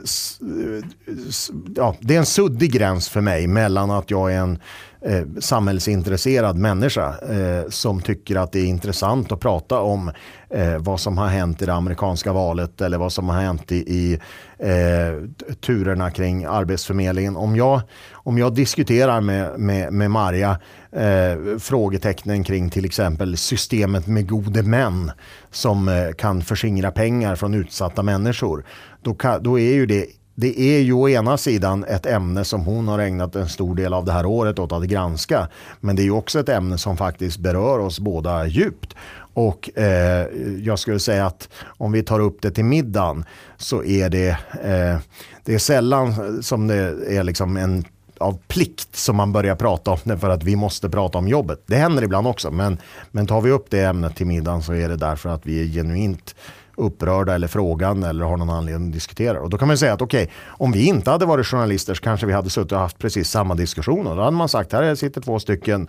Ja, 1.75 1.95
det 1.99 2.15
är 2.15 2.19
en 2.19 2.25
suddig 2.25 2.71
gräns 2.71 3.09
för 3.09 3.21
mig 3.21 3.47
mellan 3.47 3.91
att 3.91 4.11
jag 4.11 4.33
är 4.33 4.37
en 4.37 4.59
eh, 5.05 5.23
samhällsintresserad 5.39 6.57
människa 6.57 7.15
eh, 7.29 7.69
som 7.69 8.01
tycker 8.01 8.35
att 8.35 8.51
det 8.51 8.59
är 8.59 8.65
intressant 8.65 9.31
att 9.31 9.39
prata 9.39 9.79
om 9.79 10.11
eh, 10.49 10.77
vad 10.77 10.99
som 10.99 11.17
har 11.17 11.27
hänt 11.27 11.61
i 11.61 11.65
det 11.65 11.73
amerikanska 11.73 12.33
valet 12.33 12.81
eller 12.81 12.97
vad 12.97 13.13
som 13.13 13.29
har 13.29 13.41
hänt 13.41 13.71
i, 13.71 13.75
i 13.75 14.19
eh, 14.57 15.27
turerna 15.65 16.11
kring 16.11 16.45
Arbetsförmedlingen. 16.45 17.35
Om 17.35 17.55
jag, 17.55 17.81
om 18.11 18.37
jag 18.37 18.55
diskuterar 18.55 19.21
med, 19.21 19.59
med, 19.59 19.93
med 19.93 20.11
Marja 20.11 20.59
eh, 20.91 21.57
frågetecknen 21.59 22.43
kring 22.43 22.69
till 22.69 22.85
exempel 22.85 23.37
systemet 23.37 24.07
med 24.07 24.29
gode 24.29 24.63
män 24.63 25.11
som 25.51 25.87
eh, 25.87 26.11
kan 26.17 26.41
förskingra 26.41 26.91
pengar 26.91 27.35
från 27.35 27.53
utsatta 27.53 28.03
människor, 28.03 28.65
då, 29.01 29.13
kan, 29.13 29.43
då 29.43 29.59
är 29.59 29.73
ju 29.73 29.85
det 29.85 30.05
det 30.35 30.59
är 30.59 30.79
ju 30.79 30.93
å 30.93 31.09
ena 31.09 31.37
sidan 31.37 31.83
ett 31.83 32.05
ämne 32.05 32.45
som 32.45 32.61
hon 32.61 32.87
har 32.87 32.99
ägnat 32.99 33.35
en 33.35 33.49
stor 33.49 33.75
del 33.75 33.93
av 33.93 34.05
det 34.05 34.11
här 34.11 34.25
året 34.25 34.59
åt 34.59 34.71
att 34.71 34.83
granska. 34.83 35.47
Men 35.79 35.95
det 35.95 36.01
är 36.01 36.03
ju 36.03 36.11
också 36.11 36.39
ett 36.39 36.49
ämne 36.49 36.77
som 36.77 36.97
faktiskt 36.97 37.37
berör 37.37 37.79
oss 37.79 37.99
båda 37.99 38.45
djupt. 38.45 38.95
Och 39.33 39.77
eh, 39.77 40.27
jag 40.63 40.79
skulle 40.79 40.99
säga 40.99 41.25
att 41.25 41.49
om 41.65 41.91
vi 41.91 42.03
tar 42.03 42.19
upp 42.19 42.41
det 42.41 42.51
till 42.51 42.65
middagen 42.65 43.25
så 43.57 43.83
är 43.83 44.09
det, 44.09 44.29
eh, 44.63 44.99
det 45.43 45.53
är 45.53 45.57
sällan 45.57 46.43
som 46.43 46.67
det 46.67 46.75
är 47.07 47.23
liksom 47.23 47.57
en 47.57 47.85
av 48.17 48.39
plikt 48.47 48.95
som 48.95 49.15
man 49.15 49.31
börjar 49.31 49.55
prata 49.55 49.91
om 49.91 49.99
det 50.03 50.17
för 50.17 50.29
att 50.29 50.43
vi 50.43 50.55
måste 50.55 50.89
prata 50.89 51.17
om 51.17 51.27
jobbet. 51.27 51.63
Det 51.65 51.75
händer 51.75 52.03
ibland 52.03 52.27
också 52.27 52.51
men, 52.51 52.77
men 53.11 53.27
tar 53.27 53.41
vi 53.41 53.51
upp 53.51 53.65
det 53.69 53.83
ämnet 53.83 54.15
till 54.15 54.27
middagen 54.27 54.63
så 54.63 54.73
är 54.73 54.89
det 54.89 54.95
därför 54.95 55.29
att 55.29 55.45
vi 55.45 55.61
är 55.61 55.65
genuint 55.65 56.35
upprörda 56.81 57.35
eller 57.35 57.47
frågan 57.47 58.03
eller 58.03 58.25
har 58.25 58.37
någon 58.37 58.49
anledning 58.49 58.87
att 58.87 58.93
diskutera. 58.93 59.41
Och 59.41 59.49
då 59.49 59.57
kan 59.57 59.67
man 59.67 59.77
säga 59.77 59.93
att 59.93 60.01
okej, 60.01 60.23
okay, 60.23 60.35
om 60.47 60.71
vi 60.71 60.85
inte 60.85 61.11
hade 61.11 61.25
varit 61.25 61.47
journalister 61.47 61.93
så 61.93 62.01
kanske 62.03 62.25
vi 62.25 62.33
hade 62.33 62.49
suttit 62.49 62.71
och 62.71 62.79
haft 62.79 62.99
precis 62.99 63.29
samma 63.29 63.55
diskussion. 63.55 64.07
Och 64.07 64.15
då 64.15 64.21
hade 64.21 64.37
man 64.37 64.49
sagt 64.49 64.73
här 64.73 64.95
sitter 64.95 65.21
två 65.21 65.39
stycken 65.39 65.87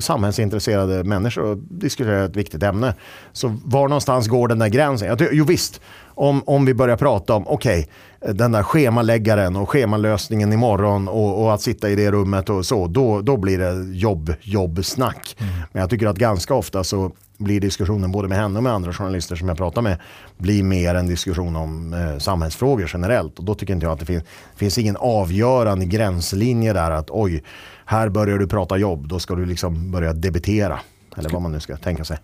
samhällsintresserade 0.00 1.04
människor 1.04 1.44
och 1.44 1.56
diskuterar 1.56 2.24
ett 2.24 2.36
viktigt 2.36 2.62
ämne. 2.62 2.94
Så 3.32 3.56
var 3.64 3.88
någonstans 3.88 4.28
går 4.28 4.48
den 4.48 4.58
där 4.58 4.68
gränsen? 4.68 5.16
Jo 5.32 5.44
visst, 5.44 5.80
om, 6.14 6.42
om 6.46 6.66
vi 6.66 6.74
börjar 6.74 6.96
prata 6.96 7.34
om 7.34 7.48
okej, 7.48 7.88
okay, 8.20 8.32
den 8.32 8.52
där 8.52 8.62
schemaläggaren 8.62 9.56
och 9.56 9.70
schemalösningen 9.70 10.52
imorgon 10.52 11.08
och, 11.08 11.42
och 11.42 11.54
att 11.54 11.60
sitta 11.60 11.90
i 11.90 11.96
det 11.96 12.10
rummet 12.10 12.50
och 12.50 12.66
så, 12.66 12.86
då, 12.86 13.20
då 13.20 13.36
blir 13.36 13.58
det 13.58 13.96
jobb, 13.96 14.34
jobbsnack. 14.40 15.36
Mm. 15.38 15.52
Men 15.72 15.80
jag 15.80 15.90
tycker 15.90 16.06
att 16.06 16.18
ganska 16.18 16.54
ofta 16.54 16.84
så 16.84 17.12
blir 17.38 17.60
diskussionen 17.60 18.12
både 18.12 18.28
med 18.28 18.38
henne 18.38 18.58
och 18.58 18.62
med 18.62 18.72
andra 18.72 18.92
journalister 18.92 19.36
som 19.36 19.48
jag 19.48 19.56
pratar 19.56 19.82
med 19.82 19.98
blir 20.36 20.62
mer 20.62 20.94
en 20.94 21.06
diskussion 21.06 21.56
om 21.56 21.94
eh, 21.94 22.18
samhällsfrågor 22.18 22.90
generellt. 22.92 23.38
Och 23.38 23.44
då 23.44 23.54
tycker 23.54 23.74
inte 23.74 23.86
jag 23.86 23.92
att 23.92 24.00
det 24.00 24.06
finns, 24.06 24.24
finns 24.56 24.78
ingen 24.78 24.96
avgörande 24.96 25.84
gränslinje 25.84 26.72
där 26.72 26.90
att 26.90 27.10
oj, 27.10 27.42
här 27.84 28.08
börjar 28.08 28.38
du 28.38 28.46
prata 28.46 28.76
jobb, 28.76 29.08
då 29.08 29.18
ska 29.18 29.34
du 29.34 29.46
liksom 29.46 29.90
börja 29.90 30.12
debitera. 30.12 30.80
Eller 31.16 31.30
vad 31.30 31.42
man 31.42 31.52
nu 31.52 31.60
ska 31.60 31.76
tänka 31.76 32.04
sig. 32.04 32.18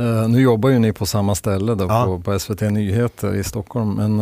Uh, 0.00 0.28
nu 0.28 0.40
jobbar 0.40 0.68
ju 0.68 0.78
ni 0.78 0.92
på 0.92 1.06
samma 1.06 1.34
ställe 1.34 1.74
då, 1.74 1.84
ja. 1.84 2.04
på, 2.04 2.20
på, 2.20 2.38
SVT 2.38 2.60
Nyheter 2.60 3.34
i 3.34 3.44
Stockholm. 3.44 3.94
Men 3.94 4.20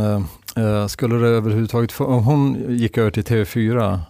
uh, 0.64 0.86
skulle 0.86 1.14
det 1.14 1.28
överhuvudtaget, 1.28 2.00
om 2.00 2.24
hon 2.24 2.64
gick 2.68 2.98
över 2.98 3.10
till 3.10 3.22
TV4, 3.22 4.00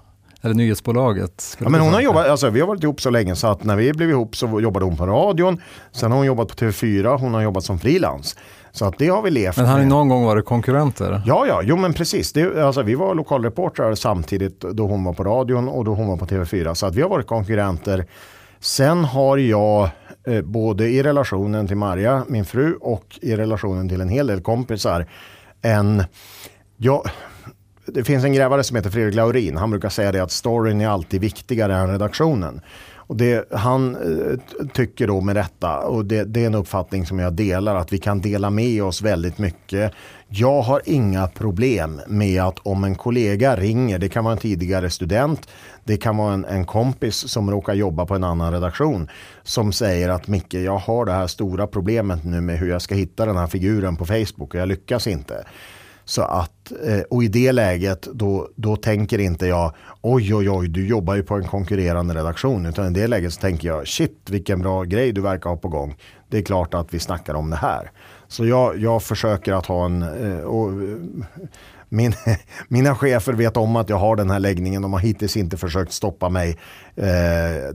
eller 0.42 0.54
nyhetsbolaget. 0.54 1.56
Ja, 1.58 1.68
men 1.68 1.80
hon 1.80 1.92
har 1.92 2.00
jobbat, 2.00 2.28
alltså, 2.28 2.50
vi 2.50 2.60
har 2.60 2.66
varit 2.66 2.82
ihop 2.82 3.00
så 3.00 3.10
länge 3.10 3.36
så 3.36 3.46
att 3.46 3.64
när 3.64 3.76
vi 3.76 3.92
blev 3.92 4.10
ihop 4.10 4.36
så 4.36 4.60
jobbade 4.60 4.84
hon 4.84 4.96
på 4.96 5.06
radion. 5.06 5.60
Sen 5.92 6.10
har 6.10 6.18
hon 6.18 6.26
jobbat 6.26 6.48
på 6.48 6.54
TV4, 6.54 7.18
hon 7.18 7.34
har 7.34 7.42
jobbat 7.42 7.64
som 7.64 7.78
frilans. 7.78 8.36
Så 8.72 8.84
att 8.84 8.98
det 8.98 9.08
har 9.08 9.22
vi 9.22 9.30
levt 9.30 9.56
Men 9.56 9.66
har 9.66 9.78
ni 9.78 9.86
någon 9.86 10.08
gång 10.08 10.24
varit 10.24 10.44
konkurrenter? 10.44 11.22
Ja, 11.26 11.46
ja, 11.46 11.62
jo 11.64 11.76
men 11.76 11.92
precis. 11.92 12.32
Det, 12.32 12.64
alltså, 12.64 12.82
vi 12.82 12.94
var 12.94 13.14
lokalreportrar 13.14 13.94
samtidigt 13.94 14.60
då 14.60 14.86
hon 14.86 15.04
var 15.04 15.12
på 15.12 15.24
radion 15.24 15.68
och 15.68 15.84
då 15.84 15.94
hon 15.94 16.08
var 16.08 16.16
på 16.16 16.26
TV4. 16.26 16.74
Så 16.74 16.86
att 16.86 16.94
vi 16.94 17.02
har 17.02 17.08
varit 17.08 17.26
konkurrenter. 17.26 18.06
Sen 18.60 19.04
har 19.04 19.36
jag 19.38 19.88
eh, 20.26 20.42
både 20.42 20.88
i 20.88 21.02
relationen 21.02 21.66
till 21.66 21.76
Maria, 21.76 22.24
min 22.28 22.44
fru, 22.44 22.74
och 22.80 23.18
i 23.22 23.36
relationen 23.36 23.88
till 23.88 24.00
en 24.00 24.08
hel 24.08 24.26
del 24.26 24.40
kompisar 24.40 25.06
en, 25.62 26.04
ja, 26.76 27.04
det 27.94 28.04
finns 28.04 28.24
en 28.24 28.32
grävare 28.32 28.64
som 28.64 28.76
heter 28.76 28.90
Fredrik 28.90 29.14
Laurin. 29.14 29.56
Han 29.56 29.70
brukar 29.70 29.88
säga 29.88 30.12
det 30.12 30.22
att 30.22 30.30
storyn 30.30 30.80
är 30.80 30.88
alltid 30.88 31.20
viktigare 31.20 31.76
än 31.76 31.88
redaktionen. 31.88 32.60
Och 33.10 33.16
det, 33.16 33.52
han 33.52 33.94
eh, 33.94 34.66
tycker 34.72 35.06
då 35.06 35.20
med 35.20 35.36
rätta, 35.36 35.78
och 35.78 36.04
det, 36.04 36.24
det, 36.24 36.42
är 36.42 36.46
en 36.46 36.54
uppfattning 36.54 37.06
som 37.06 37.18
jag 37.18 37.32
delar, 37.32 37.74
att 37.74 37.92
vi 37.92 37.98
kan 37.98 38.20
dela 38.20 38.50
med 38.50 38.82
oss 38.82 39.02
väldigt 39.02 39.38
mycket. 39.38 39.92
Jag 40.28 40.62
har 40.62 40.82
inga 40.84 41.26
problem 41.26 42.00
med 42.06 42.42
att 42.42 42.58
om 42.58 42.84
en 42.84 42.94
kollega 42.94 43.56
ringer, 43.56 43.98
det 43.98 44.08
kan 44.08 44.24
vara 44.24 44.32
en 44.32 44.40
tidigare 44.40 44.90
student, 44.90 45.48
det 45.84 45.96
kan 45.96 46.16
vara 46.16 46.34
en, 46.34 46.44
en 46.44 46.64
kompis 46.64 47.16
som 47.16 47.50
råkar 47.50 47.74
jobba 47.74 48.06
på 48.06 48.14
en 48.14 48.24
annan 48.24 48.52
redaktion, 48.52 49.08
som 49.42 49.72
säger 49.72 50.08
att 50.08 50.28
Micke, 50.28 50.54
jag 50.54 50.78
har 50.78 51.04
det 51.04 51.12
här 51.12 51.26
stora 51.26 51.66
problemet 51.66 52.24
nu 52.24 52.40
med 52.40 52.58
hur 52.58 52.70
jag 52.70 52.82
ska 52.82 52.94
hitta 52.94 53.26
den 53.26 53.36
här 53.36 53.46
figuren 53.46 53.96
på 53.96 54.06
Facebook 54.06 54.54
och 54.54 54.60
jag 54.60 54.68
lyckas 54.68 55.06
inte. 55.06 55.44
Så 56.10 56.22
att, 56.22 56.72
eh, 56.84 57.00
och 57.10 57.24
i 57.24 57.28
det 57.28 57.52
läget 57.52 58.02
då, 58.02 58.48
då 58.56 58.76
tänker 58.76 59.18
inte 59.18 59.46
jag 59.46 59.72
oj 60.00 60.34
oj 60.34 60.50
oj 60.50 60.68
du 60.68 60.86
jobbar 60.86 61.14
ju 61.14 61.22
på 61.22 61.34
en 61.34 61.48
konkurrerande 61.48 62.14
redaktion. 62.14 62.66
Utan 62.66 62.86
i 62.86 63.00
det 63.00 63.06
läget 63.06 63.32
så 63.32 63.40
tänker 63.40 63.68
jag 63.68 63.88
shit 63.88 64.30
vilken 64.30 64.60
bra 64.60 64.84
grej 64.84 65.12
du 65.12 65.20
verkar 65.20 65.50
ha 65.50 65.56
på 65.56 65.68
gång. 65.68 65.96
Det 66.28 66.38
är 66.38 66.42
klart 66.42 66.74
att 66.74 66.94
vi 66.94 66.98
snackar 66.98 67.34
om 67.34 67.50
det 67.50 67.56
här. 67.56 67.90
Så 68.28 68.46
jag, 68.46 68.78
jag 68.78 69.02
försöker 69.02 69.52
att 69.52 69.66
ha 69.66 69.84
en, 69.84 70.02
eh, 70.02 70.40
och 70.40 70.68
eh, 70.68 70.96
min, 71.88 72.12
mina 72.68 72.94
chefer 72.94 73.32
vet 73.32 73.56
om 73.56 73.76
att 73.76 73.88
jag 73.88 73.96
har 73.96 74.16
den 74.16 74.30
här 74.30 74.40
läggningen. 74.40 74.82
De 74.82 74.92
har 74.92 75.00
hittills 75.00 75.36
inte 75.36 75.56
försökt 75.56 75.92
stoppa 75.92 76.28
mig. 76.28 76.58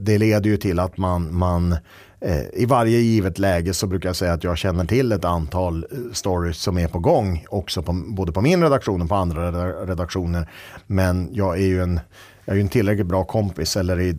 Det 0.00 0.18
leder 0.18 0.50
ju 0.50 0.56
till 0.56 0.78
att 0.78 0.98
man, 0.98 1.34
man 1.34 1.76
Eh, 2.20 2.44
i 2.52 2.66
varje 2.66 2.98
givet 2.98 3.38
läge 3.38 3.74
så 3.74 3.86
brukar 3.86 4.08
jag 4.08 4.16
säga 4.16 4.32
att 4.32 4.44
jag 4.44 4.58
känner 4.58 4.84
till 4.84 5.12
ett 5.12 5.24
antal 5.24 5.86
eh, 5.90 5.98
stories 6.12 6.58
som 6.58 6.78
är 6.78 6.88
på 6.88 6.98
gång. 6.98 7.44
Också 7.48 7.82
på, 7.82 7.92
både 7.92 8.32
på 8.32 8.40
min 8.40 8.62
redaktion 8.62 9.02
och 9.02 9.08
på 9.08 9.14
andra 9.14 9.50
redaktioner. 9.86 10.48
Men 10.86 11.28
jag 11.32 11.58
är 11.58 11.66
ju 11.66 11.82
en, 11.82 12.00
jag 12.44 12.56
är 12.56 12.60
en 12.60 12.68
tillräckligt 12.68 13.06
bra 13.06 13.24
kompis. 13.24 13.76
Eller 13.76 14.00
i 14.00 14.12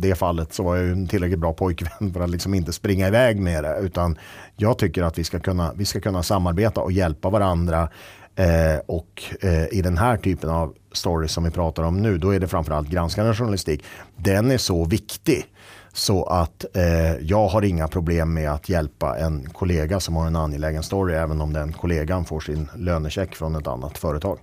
det 0.00 0.14
fallet 0.14 0.52
så 0.52 0.62
var 0.62 0.76
jag 0.76 0.84
ju 0.84 0.92
en 0.92 1.08
tillräckligt 1.08 1.38
bra 1.38 1.52
pojkvän 1.52 2.12
för 2.12 2.20
att 2.20 2.30
liksom 2.30 2.54
inte 2.54 2.72
springa 2.72 3.08
iväg 3.08 3.40
med 3.40 3.64
det. 3.64 3.78
Utan 3.80 4.18
jag 4.56 4.78
tycker 4.78 5.02
att 5.02 5.18
vi 5.18 5.24
ska 5.24 5.40
kunna, 5.40 5.72
vi 5.76 5.84
ska 5.84 6.00
kunna 6.00 6.22
samarbeta 6.22 6.80
och 6.80 6.92
hjälpa 6.92 7.30
varandra. 7.30 7.88
Eh, 8.36 8.80
och 8.86 9.22
eh, 9.40 9.64
i 9.78 9.82
den 9.82 9.98
här 9.98 10.16
typen 10.16 10.50
av 10.50 10.74
stories 10.92 11.32
som 11.32 11.44
vi 11.44 11.50
pratar 11.50 11.82
om 11.82 12.02
nu, 12.02 12.18
då 12.18 12.34
är 12.34 12.40
det 12.40 12.48
framförallt 12.48 12.88
granskande 12.88 13.34
journalistik. 13.34 13.84
Den 14.16 14.50
är 14.50 14.58
så 14.58 14.84
viktig 14.84 15.46
så 15.92 16.24
att 16.24 16.76
eh, 16.76 17.14
jag 17.20 17.48
har 17.48 17.62
inga 17.62 17.88
problem 17.88 18.34
med 18.34 18.52
att 18.52 18.68
hjälpa 18.68 19.18
en 19.18 19.50
kollega 19.50 20.00
som 20.00 20.16
har 20.16 20.26
en 20.26 20.36
angelägen 20.36 20.82
story 20.82 21.14
även 21.14 21.40
om 21.40 21.52
den 21.52 21.72
kollegan 21.72 22.24
får 22.24 22.40
sin 22.40 22.68
lönecheck 22.76 23.34
från 23.34 23.56
ett 23.56 23.66
annat 23.66 23.98
företag. 23.98 24.38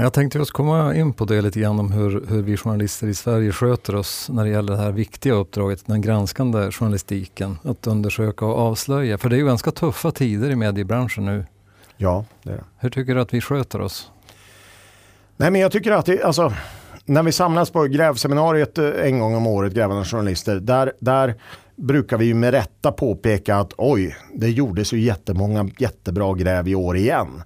Jag 0.00 0.12
tänkte 0.12 0.38
just 0.38 0.50
komma 0.50 0.94
in 0.94 1.12
på 1.12 1.24
det 1.24 1.40
lite 1.40 1.60
grann 1.60 1.80
om 1.80 1.92
hur, 1.92 2.26
hur 2.28 2.42
vi 2.42 2.56
journalister 2.56 3.06
i 3.06 3.14
Sverige 3.14 3.52
sköter 3.52 3.94
oss 3.94 4.28
när 4.28 4.44
det 4.44 4.50
gäller 4.50 4.72
det 4.72 4.78
här 4.78 4.92
viktiga 4.92 5.32
uppdraget, 5.32 5.86
den 5.86 6.00
granskande 6.00 6.72
journalistiken. 6.72 7.58
Att 7.64 7.86
undersöka 7.86 8.44
och 8.46 8.58
avslöja. 8.58 9.18
För 9.18 9.28
det 9.28 9.36
är 9.36 9.38
ju 9.38 9.46
ganska 9.46 9.70
tuffa 9.70 10.10
tider 10.10 10.50
i 10.50 10.56
mediebranschen 10.56 11.24
nu. 11.24 11.44
Ja, 11.96 12.24
det 12.42 12.50
är 12.50 12.56
det. 12.56 12.64
Hur 12.78 12.90
tycker 12.90 13.14
du 13.14 13.20
att 13.20 13.34
vi 13.34 13.40
sköter 13.40 13.80
oss? 13.80 14.10
Nej, 15.36 15.50
men 15.50 15.60
jag 15.60 15.72
tycker 15.72 15.92
att 15.92 16.06
det, 16.06 16.22
alltså, 16.22 16.52
när 17.08 17.22
vi 17.22 17.32
samlas 17.32 17.70
på 17.70 17.84
grävseminariet 17.84 18.78
eh, 18.78 18.90
en 19.02 19.18
gång 19.18 19.34
om 19.34 19.46
året, 19.46 19.74
grävande 19.74 20.04
journalister, 20.04 20.56
där, 20.56 20.92
där 20.98 21.34
brukar 21.76 22.18
vi 22.18 22.24
ju 22.24 22.34
med 22.34 22.50
rätta 22.50 22.92
påpeka 22.92 23.56
att 23.56 23.72
oj, 23.76 24.16
det 24.34 24.50
gjordes 24.50 24.92
ju 24.92 25.00
jättemånga 25.00 25.68
jättebra 25.78 26.34
gräv 26.34 26.68
i 26.68 26.74
år 26.74 26.96
igen. 26.96 27.42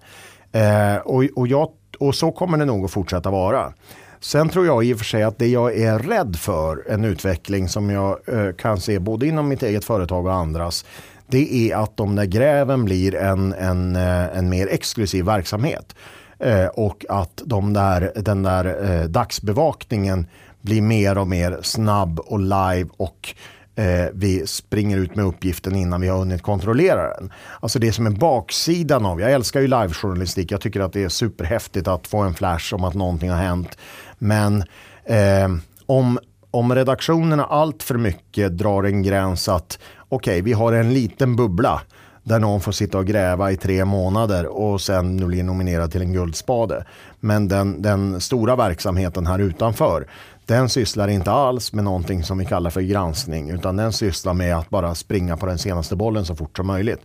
Eh, 0.53 0.97
och, 0.97 1.25
och, 1.37 1.49
jag, 1.49 1.69
och 1.99 2.15
så 2.15 2.33
kommer 2.33 2.59
det 2.59 2.65
nog 2.65 2.85
att 2.85 2.91
fortsätta 2.91 3.31
vara. 3.31 3.73
Sen 4.21 4.49
tror 4.49 4.67
jag 4.67 4.85
i 4.85 4.95
och 4.95 4.99
för 4.99 5.05
sig 5.05 5.23
att 5.23 5.39
det 5.39 5.47
jag 5.47 5.79
är 5.79 5.99
rädd 5.99 6.37
för, 6.37 6.91
en 6.91 7.05
utveckling 7.05 7.69
som 7.69 7.91
jag 7.91 8.19
eh, 8.27 8.53
kan 8.53 8.81
se 8.81 8.99
både 8.99 9.27
inom 9.27 9.49
mitt 9.49 9.63
eget 9.63 9.85
företag 9.85 10.27
och 10.27 10.35
andras, 10.35 10.85
det 11.27 11.71
är 11.71 11.77
att 11.77 11.97
de 11.97 12.17
där 12.17 12.25
gräven 12.25 12.85
blir 12.85 13.15
en, 13.15 13.53
en, 13.53 13.97
eh, 13.97 14.39
en 14.39 14.49
mer 14.49 14.69
exklusiv 14.71 15.25
verksamhet. 15.25 15.95
Eh, 16.43 16.67
och 16.67 17.05
att 17.09 17.43
de 17.45 17.73
där, 17.73 18.13
den 18.15 18.43
där 18.43 18.91
eh, 18.91 19.05
dagsbevakningen 19.05 20.27
blir 20.61 20.83
mer 20.83 21.19
och 21.19 21.29
mer 21.29 21.59
snabb 21.63 22.21
och 22.21 22.41
live 22.41 22.89
och 22.97 23.35
eh, 23.75 24.07
vi 24.13 24.47
springer 24.47 24.99
ut 24.99 25.17
med 25.17 25.25
uppgiften 25.25 25.75
innan 25.75 26.01
vi 26.01 26.09
har 26.09 26.19
hunnit 26.19 26.43
kontrollera 26.43 27.15
den. 27.15 27.33
Alltså 27.61 27.79
det 27.79 27.93
som 27.93 28.07
är 28.07 28.11
baksidan 28.11 29.07
av, 29.07 29.21
jag 29.21 29.33
älskar 29.33 29.61
ju 29.61 29.67
livejournalistik, 29.67 30.53
jag 30.53 30.61
tycker 30.61 30.81
att 30.81 30.93
det 30.93 31.03
är 31.03 31.09
superhäftigt 31.09 31.89
att 31.89 32.07
få 32.07 32.19
en 32.19 32.35
flash 32.35 32.75
om 32.75 32.85
att 32.85 32.95
någonting 32.95 33.31
har 33.31 33.37
hänt. 33.37 33.79
Men 34.19 34.65
eh, 35.05 35.49
om, 35.87 36.19
om 36.51 36.75
redaktionerna 36.75 37.45
allt 37.45 37.83
för 37.83 37.95
mycket 37.95 38.59
drar 38.59 38.83
en 38.83 39.03
gräns 39.03 39.49
att 39.49 39.79
okej, 40.09 40.33
okay, 40.33 40.43
vi 40.43 40.53
har 40.53 40.73
en 40.73 40.95
liten 40.95 41.37
bubbla 41.37 41.83
där 42.23 42.39
någon 42.39 42.61
får 42.61 42.73
sitta 42.73 42.99
och 42.99 43.07
gräva 43.07 43.53
i 43.53 43.57
tre 43.57 43.85
månader 43.85 44.47
och 44.47 44.81
sen 44.81 45.27
blir 45.27 45.43
nominerad 45.43 45.93
till 45.93 46.03
en 46.03 46.13
guldspade. 46.13 46.85
Men 47.21 47.49
den, 47.49 47.83
den 47.83 48.21
stora 48.21 48.57
verksamheten 48.57 49.27
här 49.27 49.39
utanför, 49.39 50.07
den 50.47 50.69
sysslar 50.69 51.09
inte 51.09 51.31
alls 51.31 51.73
med 51.73 51.85
någonting 51.85 52.25
som 52.25 52.39
vi 52.39 52.45
kallar 52.45 52.71
för 52.71 52.81
granskning 52.81 53.51
utan 53.51 53.77
den 53.77 53.93
sysslar 53.93 54.35
med 54.35 54.57
att 54.57 54.71
bara 54.71 54.95
springa 54.95 55.37
på 55.37 55.47
den 55.47 55.59
senaste 55.59 55.97
bollen 55.97 56.25
så 56.25 56.37
fort 56.37 56.57
som 56.57 56.67
möjligt. 56.67 57.01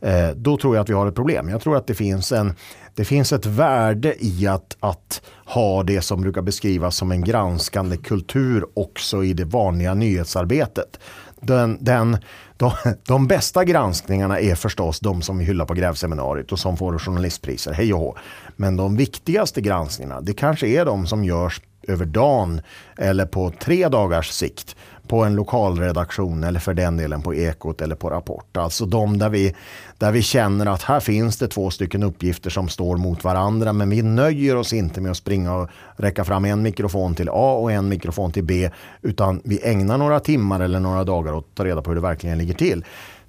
Eh, 0.00 0.28
då 0.36 0.56
tror 0.56 0.76
jag 0.76 0.82
att 0.82 0.88
vi 0.88 0.94
har 0.94 1.06
ett 1.06 1.14
problem. 1.14 1.48
Jag 1.48 1.60
tror 1.60 1.76
att 1.76 1.86
det 1.86 1.94
finns, 1.94 2.32
en, 2.32 2.54
det 2.94 3.04
finns 3.04 3.32
ett 3.32 3.46
värde 3.46 4.14
i 4.24 4.46
att, 4.46 4.76
att 4.80 5.22
ha 5.44 5.82
det 5.82 6.00
som 6.00 6.20
brukar 6.20 6.42
beskrivas 6.42 6.96
som 6.96 7.12
en 7.12 7.24
granskande 7.24 7.96
kultur 7.96 8.66
också 8.74 9.24
i 9.24 9.32
det 9.32 9.44
vanliga 9.44 9.94
nyhetsarbetet. 9.94 10.98
Den, 11.40 11.78
den, 11.80 12.16
de, 12.60 12.72
de 13.06 13.26
bästa 13.26 13.64
granskningarna 13.64 14.40
är 14.40 14.54
förstås 14.54 15.00
de 15.00 15.22
som 15.22 15.38
vi 15.38 15.44
hyllar 15.44 15.64
på 15.64 15.74
grävseminariet 15.74 16.52
och 16.52 16.58
som 16.58 16.76
får 16.76 16.98
journalistpriser, 16.98 17.72
hej 17.72 17.94
och 17.94 18.00
hå. 18.00 18.16
Men 18.56 18.76
de 18.76 18.96
viktigaste 18.96 19.60
granskningarna, 19.60 20.20
det 20.20 20.32
kanske 20.32 20.66
är 20.66 20.84
de 20.84 21.06
som 21.06 21.24
görs 21.24 21.60
över 21.88 22.04
dagen 22.04 22.60
eller 22.98 23.26
på 23.26 23.52
tre 23.60 23.88
dagars 23.88 24.30
sikt 24.30 24.76
på 25.10 25.24
en 25.24 25.34
lokalredaktion 25.34 26.44
eller 26.44 26.60
för 26.60 26.74
den 26.74 26.96
delen 26.96 27.22
på 27.22 27.34
Ekot 27.34 27.80
eller 27.80 27.94
på 27.94 28.10
Rapport. 28.10 28.56
Alltså 28.56 28.86
de 28.86 29.18
där 29.18 29.28
vi, 29.28 29.54
där 29.98 30.12
vi 30.12 30.22
känner 30.22 30.66
att 30.66 30.82
här 30.82 31.00
finns 31.00 31.36
det 31.36 31.48
två 31.48 31.70
stycken 31.70 32.02
uppgifter 32.02 32.50
som 32.50 32.68
står 32.68 32.96
mot 32.96 33.24
varandra 33.24 33.72
men 33.72 33.90
vi 33.90 34.02
nöjer 34.02 34.56
oss 34.56 34.72
inte 34.72 35.00
med 35.00 35.10
att 35.10 35.16
springa 35.16 35.54
och 35.54 35.68
räcka 35.96 36.24
fram 36.24 36.44
en 36.44 36.62
mikrofon 36.62 37.14
till 37.14 37.28
A 37.28 37.52
och 37.52 37.72
en 37.72 37.88
mikrofon 37.88 38.32
till 38.32 38.44
B 38.44 38.70
utan 39.02 39.40
vi 39.44 39.60
ägnar 39.62 39.98
några 39.98 40.20
timmar 40.20 40.60
eller 40.60 40.80
några 40.80 41.04
dagar 41.04 41.32
åt 41.32 41.44
att 41.44 41.54
ta 41.54 41.64
reda 41.64 41.82
på 41.82 41.90
hur 41.90 41.94
det 41.94 42.00
verkligen 42.00 42.38
ligger 42.38 42.54
till. 42.54 42.84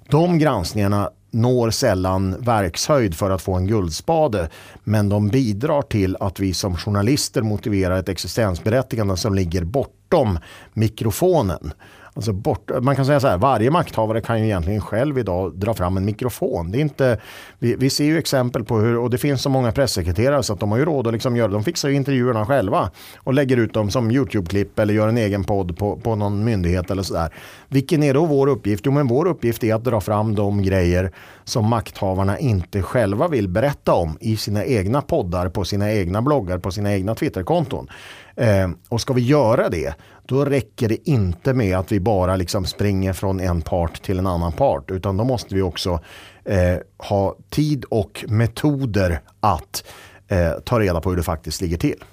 De 0.08 0.38
granskningarna 0.38 1.10
når 1.30 1.70
sällan 1.70 2.36
verkshöjd 2.40 3.14
för 3.14 3.30
att 3.30 3.42
få 3.42 3.54
en 3.54 3.66
guldspade. 3.66 4.48
Men 4.84 5.08
de 5.08 5.28
bidrar 5.28 5.82
till 5.82 6.16
att 6.20 6.40
vi 6.40 6.54
som 6.54 6.76
journalister 6.76 7.42
motiverar 7.42 7.98
ett 7.98 8.08
existensberättigande 8.08 9.16
som 9.16 9.34
ligger 9.34 9.64
bortom 10.12 10.38
mikrofonen. 10.72 11.72
Alltså 12.14 12.32
bort, 12.32 12.70
man 12.82 12.96
kan 12.96 13.06
säga 13.06 13.20
så 13.20 13.28
här, 13.28 13.38
varje 13.38 13.70
makthavare 13.70 14.20
kan 14.20 14.40
ju 14.40 14.44
egentligen 14.44 14.80
själv 14.80 15.18
idag 15.18 15.54
dra 15.54 15.74
fram 15.74 15.96
en 15.96 16.04
mikrofon. 16.04 16.70
Det 16.70 16.78
är 16.78 16.80
inte, 16.80 17.18
vi, 17.58 17.76
vi 17.76 17.90
ser 17.90 18.04
ju 18.04 18.18
exempel 18.18 18.64
på 18.64 18.78
hur, 18.78 18.98
och 18.98 19.10
det 19.10 19.18
finns 19.18 19.42
så 19.42 19.48
många 19.48 19.72
pressekreterare 19.72 20.42
så 20.42 20.52
att 20.52 20.60
de 20.60 20.70
har 20.70 20.78
ju 20.78 20.84
råd 20.84 21.06
att 21.06 21.12
liksom 21.12 21.36
göra, 21.36 21.48
de 21.48 21.64
fixar 21.64 21.88
ju 21.88 21.94
intervjuerna 21.94 22.46
själva 22.46 22.90
och 23.18 23.34
lägger 23.34 23.56
ut 23.56 23.74
dem 23.74 23.90
som 23.90 24.10
YouTube-klipp 24.10 24.78
eller 24.78 24.94
gör 24.94 25.08
en 25.08 25.18
egen 25.18 25.44
podd 25.44 25.78
på, 25.78 25.96
på 25.96 26.16
någon 26.16 26.44
myndighet 26.44 26.90
eller 26.90 27.02
sådär. 27.02 27.34
Vilken 27.68 28.02
är 28.02 28.14
då 28.14 28.24
vår 28.24 28.46
uppgift? 28.46 28.86
Jo 28.86 28.92
men 28.92 29.06
vår 29.06 29.26
uppgift 29.26 29.64
är 29.64 29.74
att 29.74 29.84
dra 29.84 30.00
fram 30.00 30.34
de 30.34 30.62
grejer 30.62 31.12
som 31.44 31.68
makthavarna 31.68 32.38
inte 32.38 32.82
själva 32.82 33.28
vill 33.28 33.48
berätta 33.48 33.94
om 33.94 34.18
i 34.20 34.36
sina 34.36 34.64
egna 34.64 35.02
poddar, 35.02 35.48
på 35.48 35.64
sina 35.64 35.92
egna 35.92 36.22
bloggar, 36.22 36.58
på 36.58 36.70
sina 36.70 36.92
egna 36.94 37.14
Twitterkonton. 37.14 37.88
Eh, 38.36 38.70
och 38.88 39.00
ska 39.00 39.12
vi 39.12 39.20
göra 39.20 39.68
det, 39.68 39.94
då 40.26 40.44
räcker 40.44 40.88
det 40.88 41.08
inte 41.08 41.54
med 41.54 41.78
att 41.78 41.92
vi 41.92 42.00
bara 42.00 42.36
liksom 42.36 42.64
springer 42.64 43.12
från 43.12 43.40
en 43.40 43.62
part 43.62 44.02
till 44.02 44.18
en 44.18 44.26
annan 44.26 44.52
part, 44.52 44.90
utan 44.90 45.16
då 45.16 45.24
måste 45.24 45.54
vi 45.54 45.62
också 45.62 46.00
eh, 46.44 46.76
ha 46.98 47.36
tid 47.50 47.84
och 47.84 48.24
metoder 48.28 49.20
att 49.40 49.84
eh, 50.28 50.52
ta 50.64 50.80
reda 50.80 51.00
på 51.00 51.10
hur 51.10 51.16
det 51.16 51.22
faktiskt 51.22 51.60
ligger 51.60 51.76
till. 51.76 52.04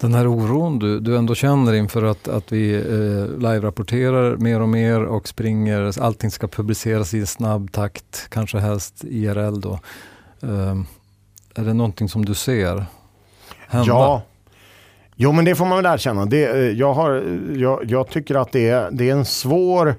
Den 0.00 0.14
här 0.14 0.34
oron 0.34 0.78
du, 0.78 1.00
du 1.00 1.16
ändå 1.16 1.34
känner 1.34 1.72
inför 1.72 2.02
att, 2.04 2.28
att 2.28 2.52
vi 2.52 2.74
eh, 2.74 3.38
live-rapporterar 3.38 4.36
mer 4.36 4.60
och 4.60 4.68
mer 4.68 5.04
och 5.04 5.28
springer, 5.28 6.02
allting 6.02 6.30
ska 6.30 6.48
publiceras 6.48 7.14
i 7.14 7.26
snabb 7.26 7.72
takt, 7.72 8.26
kanske 8.28 8.58
helst 8.58 9.04
IRL 9.04 9.60
då. 9.60 9.78
Eh, 10.42 10.76
är 11.54 11.64
det 11.64 11.74
någonting 11.74 12.08
som 12.08 12.24
du 12.24 12.34
ser 12.34 12.86
hända? 13.68 13.88
Ja, 13.88 14.22
Jo 15.16 15.32
men 15.32 15.44
det 15.44 15.54
får 15.54 15.66
man 15.66 15.82
väl 15.82 15.94
erkänna. 15.94 16.26
Det, 16.26 16.44
eh, 16.44 16.58
jag, 16.58 16.94
har, 16.94 17.16
eh, 17.16 17.60
jag, 17.60 17.84
jag 17.84 18.08
tycker 18.08 18.34
att 18.34 18.52
det 18.52 18.68
är, 18.68 18.90
det 18.90 19.10
är 19.10 19.12
en 19.12 19.24
svår 19.24 19.94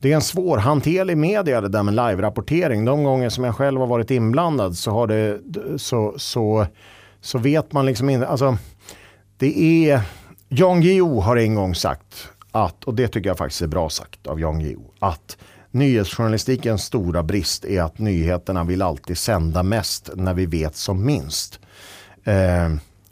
det 0.00 0.12
är 0.12 0.14
en 0.14 0.22
svårhanterlig 0.22 1.16
media 1.16 1.60
det 1.60 1.68
där 1.68 1.82
med 1.82 1.94
live-rapportering. 1.94 2.84
De 2.84 3.04
gånger 3.04 3.28
som 3.28 3.44
jag 3.44 3.56
själv 3.56 3.80
har 3.80 3.86
varit 3.86 4.10
inblandad 4.10 4.76
så, 4.76 4.90
har 4.90 5.06
det, 5.06 5.40
så, 5.76 6.14
så, 6.16 6.66
så 7.20 7.38
vet 7.38 7.72
man 7.72 7.86
liksom 7.86 8.10
inte. 8.10 8.26
Alltså, 8.26 8.56
det 9.38 9.90
är, 9.90 10.00
Jan 10.48 10.80
Guillou 10.80 11.20
har 11.20 11.36
en 11.36 11.54
gång 11.54 11.74
sagt 11.74 12.28
att, 12.52 12.84
och 12.84 12.94
det 12.94 13.08
tycker 13.08 13.30
jag 13.30 13.38
faktiskt 13.38 13.62
är 13.62 13.66
bra 13.66 13.90
sagt 13.90 14.26
av 14.26 14.40
Jan 14.40 14.58
Guillou, 14.58 14.90
att 14.98 15.36
nyhetsjournalistikens 15.70 16.84
stora 16.84 17.22
brist 17.22 17.64
är 17.64 17.82
att 17.82 17.98
nyheterna 17.98 18.64
vill 18.64 18.82
alltid 18.82 19.18
sända 19.18 19.62
mest 19.62 20.10
när 20.14 20.34
vi 20.34 20.46
vet 20.46 20.76
som 20.76 21.06
minst. 21.06 21.60
Eh, 22.24 22.68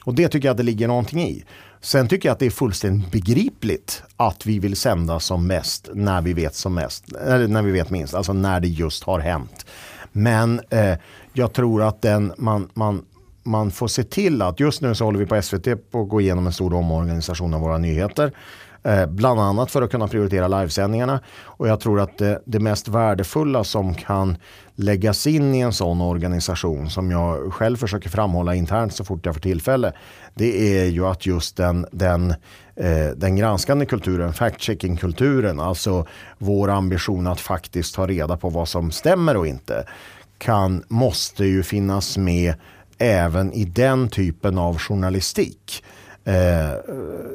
och 0.07 0.14
det 0.14 0.29
tycker 0.29 0.49
jag 0.49 0.53
att 0.53 0.57
det 0.57 0.62
ligger 0.62 0.88
någonting 0.88 1.21
i. 1.21 1.45
Sen 1.81 2.09
tycker 2.09 2.29
jag 2.29 2.33
att 2.33 2.38
det 2.38 2.47
är 2.47 2.51
fullständigt 2.51 3.11
begripligt 3.11 4.03
att 4.16 4.47
vi 4.47 4.59
vill 4.59 4.77
sända 4.77 5.21
som 5.21 5.47
mest 5.47 5.88
när 5.95 6.23
vi 6.23 6.33
vet 6.33 6.55
som 6.55 6.75
mest, 6.75 7.12
eller 7.12 7.49
när 7.49 7.62
vi 7.62 7.73
vet 7.73 7.90
minst, 7.90 8.14
alltså 8.14 8.33
när 8.33 8.61
det 8.61 8.69
just 8.69 9.05
har 9.05 9.21
hänt. 9.21 9.66
Men 10.12 10.61
eh, 10.71 10.95
jag 11.33 11.53
tror 11.53 11.83
att 11.83 12.03
den, 12.03 12.33
man, 12.38 12.69
man, 12.75 13.05
man 13.42 13.71
får 13.71 13.88
se 13.88 14.05
till 14.05 14.42
att 14.42 14.61
just 14.61 14.81
nu 14.81 14.95
så 14.95 15.05
håller 15.05 15.19
vi 15.19 15.27
på 15.27 15.42
SVT 15.42 15.90
på 15.90 16.03
att 16.03 16.09
gå 16.09 16.21
igenom 16.21 16.47
en 16.47 16.53
stor 16.53 16.75
omorganisation 16.75 17.55
av 17.55 17.61
våra 17.61 17.79
nyheter. 17.79 18.33
Eh, 18.87 19.07
bland 19.07 19.40
annat 19.40 19.70
för 19.70 19.83
att 19.83 19.90
kunna 19.90 20.09
prioritera 20.09 20.49
livesändningarna. 20.49 21.20
Och 21.44 21.68
jag 21.68 21.81
tror 21.81 22.01
att 22.01 22.18
det, 22.18 22.42
det, 22.44 22.61
mest 22.61 22.88
värdefulla 22.88 23.64
som 23.64 23.94
kan 23.94 24.37
läggas 24.75 25.27
in 25.27 25.55
i 25.55 25.61
en 25.61 25.72
sån 25.72 26.01
organisation 26.01 26.90
som 26.90 27.11
jag 27.11 27.53
själv 27.53 27.77
försöker 27.77 28.09
framhålla 28.09 28.55
internt 28.55 28.92
så 28.92 29.05
fort 29.05 29.27
jag 29.27 29.35
får 29.35 29.40
tillfälle. 29.40 29.92
Det 30.35 30.79
är 30.79 30.85
ju 30.85 31.07
att 31.07 31.27
just 31.27 31.57
den, 31.57 31.87
den, 31.92 32.31
eh, 32.77 33.09
den 33.16 33.37
granskande 33.37 33.87
kulturen, 33.87 34.33
fact-checking-kulturen, 34.33 35.61
alltså 35.61 36.07
vår 36.38 36.68
ambition 36.70 37.27
att 37.27 37.40
faktiskt 37.40 37.94
ta 37.94 38.07
reda 38.07 38.37
på 38.37 38.49
vad 38.49 38.68
som 38.68 38.90
stämmer 38.90 39.37
och 39.37 39.46
inte, 39.46 39.85
kan, 40.38 40.85
måste 40.88 41.44
ju 41.44 41.62
finnas 41.62 42.18
med 42.18 42.55
även 42.99 43.53
i 43.53 43.64
den 43.64 44.09
typen 44.09 44.59
av 44.59 44.79
journalistik. 44.79 45.83
Eh, 46.27 46.73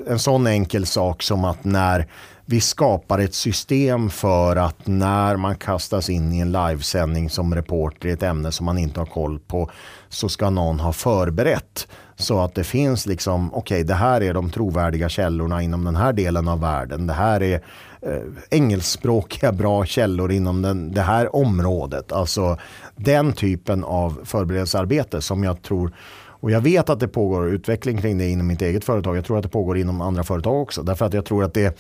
en 0.08 0.20
sån 0.20 0.48
enkel 0.48 0.86
sak 0.86 1.24
som 1.24 1.46
att 1.46 1.64
när 1.64 2.08
vi 2.46 2.62
skapar 2.62 3.20
ett 3.20 3.34
system 3.34 4.10
för 4.10 4.56
att 4.56 4.88
när 4.88 5.36
man 5.36 5.56
kastas 5.56 6.10
in 6.10 6.34
i 6.34 6.40
en 6.40 6.52
livesändning 6.52 7.30
som 7.30 7.56
reporter 7.56 8.10
i 8.10 8.12
ett 8.12 8.24
ämne 8.24 8.52
som 8.52 8.66
man 8.66 8.78
inte 8.78 9.00
har 9.00 9.06
koll 9.06 9.40
på 9.40 9.70
så 10.10 10.30
ska 10.30 10.50
någon 10.50 10.80
ha 10.80 10.94
förberett 10.94 11.88
så 12.16 12.40
att 12.40 12.56
det 12.56 12.64
finns 12.64 13.06
liksom 13.06 13.54
okej 13.54 13.60
okay, 13.60 13.84
det 13.84 13.94
här 13.94 14.22
är 14.22 14.34
de 14.34 14.50
trovärdiga 14.50 15.10
källorna 15.10 15.62
inom 15.62 15.84
den 15.84 15.96
här 15.96 16.14
delen 16.14 16.48
av 16.48 16.60
världen. 16.60 17.08
Det 17.08 17.14
här 17.14 17.44
är 17.44 17.62
eh, 18.02 18.22
engelskspråkiga 18.50 19.52
bra 19.52 19.86
källor 19.86 20.32
inom 20.32 20.62
den, 20.62 20.92
det 20.92 21.02
här 21.02 21.36
området. 21.36 22.12
Alltså 22.12 22.58
den 22.96 23.34
typen 23.34 23.84
av 23.84 24.20
förberedelsearbete 24.24 25.22
som 25.22 25.44
jag 25.44 25.62
tror 25.62 25.94
och 26.42 26.52
jag 26.52 26.62
vet 26.62 26.90
att 26.90 27.00
det 27.00 27.08
pågår 27.08 27.50
utveckling 27.50 27.98
kring 27.98 28.18
det 28.18 28.30
inom 28.30 28.48
mitt 28.48 28.62
eget 28.62 28.84
företag. 28.84 29.18
Jag 29.18 29.26
tror 29.26 29.38
att 29.38 29.44
det 29.44 29.50
pågår 29.50 29.78
inom 29.78 30.02
andra 30.02 30.24
företag 30.24 30.62
också. 30.62 30.84
Därför 30.84 31.06
att 31.06 31.14
jag 31.14 31.26
tror 31.26 31.44
att 31.44 31.54
det 31.54 31.80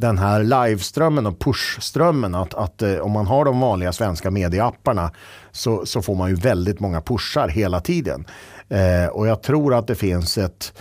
den 0.00 0.18
här 0.18 0.42
liveströmmen 0.42 1.26
och 1.26 1.38
pushströmmen. 1.38 2.34
Att, 2.34 2.54
att 2.54 2.82
eh, 2.82 2.96
om 2.96 3.12
man 3.12 3.26
har 3.26 3.44
de 3.44 3.60
vanliga 3.60 3.92
svenska 3.92 4.30
medieapparna 4.30 5.10
så, 5.52 5.86
så 5.86 6.02
får 6.02 6.14
man 6.14 6.30
ju 6.30 6.34
väldigt 6.34 6.80
många 6.80 7.00
pushar 7.00 7.48
hela 7.48 7.80
tiden. 7.80 8.26
Eh, 8.68 9.06
och 9.12 9.26
jag 9.26 9.42
tror 9.42 9.74
att 9.74 9.86
det 9.86 9.94
finns 9.94 10.38
ett 10.38 10.72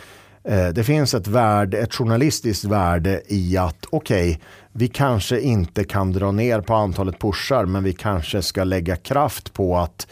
eh, 0.43 0.67
det 0.67 0.83
finns 0.83 1.13
ett, 1.13 1.27
värde, 1.27 1.77
ett 1.77 1.93
journalistiskt 1.93 2.65
värde 2.65 3.21
i 3.27 3.57
att 3.57 3.85
okej, 3.89 4.29
okay, 4.29 4.41
vi 4.71 4.87
kanske 4.87 5.39
inte 5.39 5.83
kan 5.83 6.11
dra 6.11 6.31
ner 6.31 6.61
på 6.61 6.73
antalet 6.73 7.19
pushar 7.19 7.65
men 7.65 7.83
vi 7.83 7.93
kanske 7.93 8.41
ska 8.41 8.63
lägga 8.63 8.95
kraft 8.95 9.53
på 9.53 9.77
att 9.77 10.07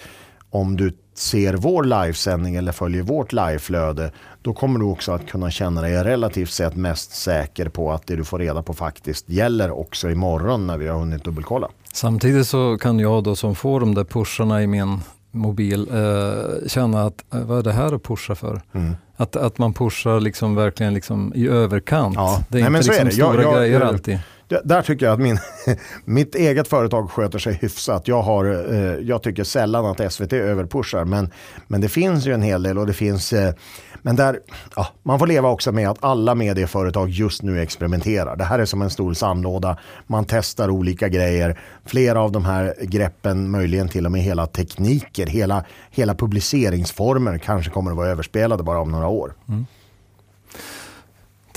om 0.49 0.77
du 0.77 0.91
ser 1.17 1.53
vår 1.53 1.83
livesändning 1.83 2.55
eller 2.55 2.71
följer 2.71 3.03
vårt 3.03 3.33
liveflöde 3.33 4.11
då 4.41 4.53
kommer 4.53 4.79
du 4.79 4.85
också 4.85 5.11
att 5.11 5.27
kunna 5.27 5.51
känna 5.51 5.81
dig 5.81 6.03
relativt 6.03 6.51
sett 6.51 6.75
mest 6.75 7.15
säker 7.15 7.69
på 7.69 7.91
att 7.91 8.07
det 8.07 8.15
du 8.15 8.23
får 8.23 8.39
reda 8.39 8.61
på 8.63 8.73
faktiskt 8.73 9.29
gäller 9.29 9.71
också 9.79 10.09
imorgon 10.09 10.67
när 10.67 10.77
vi 10.77 10.87
har 10.87 10.99
hunnit 10.99 11.23
dubbelkolla. 11.23 11.67
Samtidigt 11.93 12.47
så 12.47 12.77
kan 12.77 12.99
jag 12.99 13.23
då 13.23 13.35
som 13.35 13.55
får 13.55 13.79
de 13.79 13.95
där 13.95 14.03
pusharna 14.03 14.63
i 14.63 14.67
min 14.67 14.99
mobil 15.31 15.87
eh, 15.91 16.67
känna 16.67 17.05
att 17.05 17.33
eh, 17.33 17.39
vad 17.39 17.59
är 17.59 17.63
det 17.63 17.71
här 17.71 17.95
att 17.95 18.03
pusha 18.03 18.35
för? 18.35 18.61
Mm. 18.73 18.95
Att, 19.15 19.35
att 19.35 19.57
man 19.57 19.73
pushar 19.73 20.19
liksom 20.19 20.55
verkligen 20.55 20.93
liksom 20.93 21.33
i 21.35 21.47
överkant. 21.47 22.15
Ja. 22.15 22.43
Det 22.49 22.57
är 22.57 22.69
Nej, 22.69 22.79
inte 22.79 22.91
liksom 22.91 23.07
är 23.07 23.11
stora 23.11 23.41
jag, 23.41 23.55
grejer 23.55 23.79
jag, 23.79 23.87
alltid. 23.87 24.19
Där 24.47 24.81
tycker 24.81 25.05
jag 25.05 25.13
att 25.13 25.19
min, 25.19 25.39
mitt 26.05 26.35
eget 26.35 26.67
företag 26.67 27.11
sköter 27.11 27.39
sig 27.39 27.53
hyfsat. 27.53 28.07
Jag, 28.07 28.21
har, 28.21 28.45
eh, 28.73 28.79
jag 28.81 29.23
tycker 29.23 29.43
sällan 29.43 29.85
att 29.85 30.13
SVT 30.13 30.33
överpushar 30.33 31.05
men, 31.05 31.31
men 31.67 31.81
det 31.81 31.89
finns 31.89 32.25
ju 32.25 32.33
en 32.33 32.41
hel 32.41 32.63
del 32.63 32.77
och 32.77 32.87
det 32.87 32.93
finns 32.93 33.33
eh, 33.33 33.53
men 34.01 34.15
där, 34.15 34.39
ja, 34.75 34.87
man 35.03 35.19
får 35.19 35.27
leva 35.27 35.49
också 35.49 35.71
med 35.71 35.89
att 35.89 36.03
alla 36.03 36.35
medieföretag 36.35 37.09
just 37.09 37.41
nu 37.41 37.61
experimenterar. 37.61 38.35
Det 38.35 38.43
här 38.43 38.59
är 38.59 38.65
som 38.65 38.81
en 38.81 38.89
stor 38.89 39.13
sandlåda. 39.13 39.77
Man 40.07 40.25
testar 40.25 40.69
olika 40.69 41.09
grejer. 41.09 41.59
Flera 41.85 42.21
av 42.21 42.31
de 42.31 42.45
här 42.45 42.75
greppen, 42.81 43.51
möjligen 43.51 43.89
till 43.89 44.05
och 44.05 44.11
med 44.11 44.21
hela 44.21 44.47
tekniker, 44.47 45.27
hela, 45.27 45.65
hela 45.91 46.15
publiceringsformer 46.15 47.37
kanske 47.37 47.71
kommer 47.71 47.91
att 47.91 47.97
vara 47.97 48.07
överspelade 48.07 48.63
bara 48.63 48.79
om 48.79 48.91
några 48.91 49.07
år. 49.07 49.33
Mm. 49.47 49.65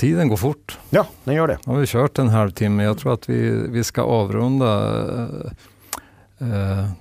Tiden 0.00 0.28
går 0.28 0.36
fort. 0.36 0.78
Ja, 0.90 1.06
den 1.24 1.34
gör 1.34 1.48
det. 1.48 1.58
Nu 1.64 1.72
har 1.72 1.80
vi 1.80 1.86
kört 1.86 2.18
en 2.18 2.28
halvtimme. 2.28 2.82
Jag 2.82 2.98
tror 2.98 3.14
att 3.14 3.28
vi, 3.28 3.50
vi 3.68 3.84
ska 3.84 4.02
avrunda. 4.02 4.90
Eh, 6.38 6.46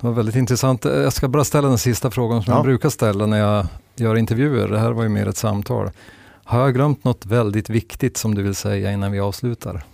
var 0.00 0.12
väldigt 0.12 0.36
intressant. 0.36 0.84
Jag 0.84 1.12
ska 1.12 1.28
bara 1.28 1.44
ställa 1.44 1.68
den 1.68 1.78
sista 1.78 2.10
frågan 2.10 2.42
som 2.42 2.50
ja. 2.50 2.58
jag 2.58 2.64
brukar 2.64 2.88
ställa 2.88 3.26
när 3.26 3.38
jag 3.38 3.66
gör 3.96 4.16
intervjuer. 4.16 4.68
Det 4.68 4.78
här 4.78 4.90
var 4.90 5.02
ju 5.02 5.08
mer 5.08 5.28
ett 5.28 5.36
samtal. 5.36 5.90
Har 6.44 6.60
jag 6.60 6.74
glömt 6.74 7.04
något 7.04 7.26
väldigt 7.26 7.70
viktigt 7.70 8.16
som 8.16 8.34
du 8.34 8.42
vill 8.42 8.54
säga 8.54 8.92
innan 8.92 9.12
vi 9.12 9.20
avslutar? 9.20 9.84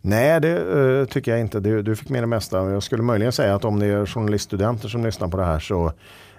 Nej, 0.00 0.40
det 0.40 0.58
uh, 0.58 1.06
tycker 1.06 1.30
jag 1.30 1.40
inte. 1.40 1.60
Du, 1.60 1.82
du 1.82 1.96
fick 1.96 2.08
med 2.08 2.22
det 2.22 2.26
mesta. 2.26 2.70
Jag 2.70 2.82
skulle 2.82 3.02
möjligen 3.02 3.32
säga 3.32 3.54
att 3.54 3.64
om 3.64 3.78
det 3.78 3.86
är 3.86 4.06
journaliststudenter 4.06 4.88
som 4.88 5.04
lyssnar 5.04 5.28
på 5.28 5.36
det 5.36 5.44
här 5.44 5.60
så 5.60 5.92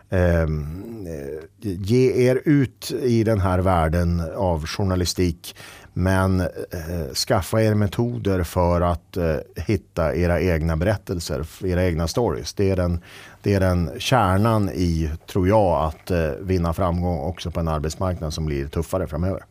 ehm, 0.09 1.07
eh, 1.07 1.39
ge 1.61 2.29
er 2.29 2.41
ut 2.45 2.91
i 3.01 3.23
den 3.23 3.39
här 3.39 3.59
världen 3.59 4.23
av 4.35 4.65
journalistik. 4.65 5.55
Men 5.93 6.39
eh, 6.39 7.13
skaffa 7.13 7.61
er 7.61 7.73
metoder 7.73 8.43
för 8.43 8.81
att 8.81 9.17
eh, 9.17 9.35
hitta 9.55 10.15
era 10.15 10.41
egna 10.41 10.77
berättelser, 10.77 11.45
era 11.65 11.85
egna 11.85 12.07
stories. 12.07 12.53
Det 12.53 12.69
är 12.69 12.75
den, 12.75 12.99
det 13.41 13.53
är 13.53 13.59
den 13.59 13.89
kärnan 13.97 14.69
i, 14.69 15.11
tror 15.27 15.47
jag, 15.47 15.83
att 15.83 16.11
eh, 16.11 16.31
vinna 16.41 16.73
framgång 16.73 17.19
också 17.19 17.51
på 17.51 17.59
en 17.59 17.67
arbetsmarknad 17.67 18.33
som 18.33 18.45
blir 18.45 18.67
tuffare 18.67 19.07
framöver. 19.07 19.43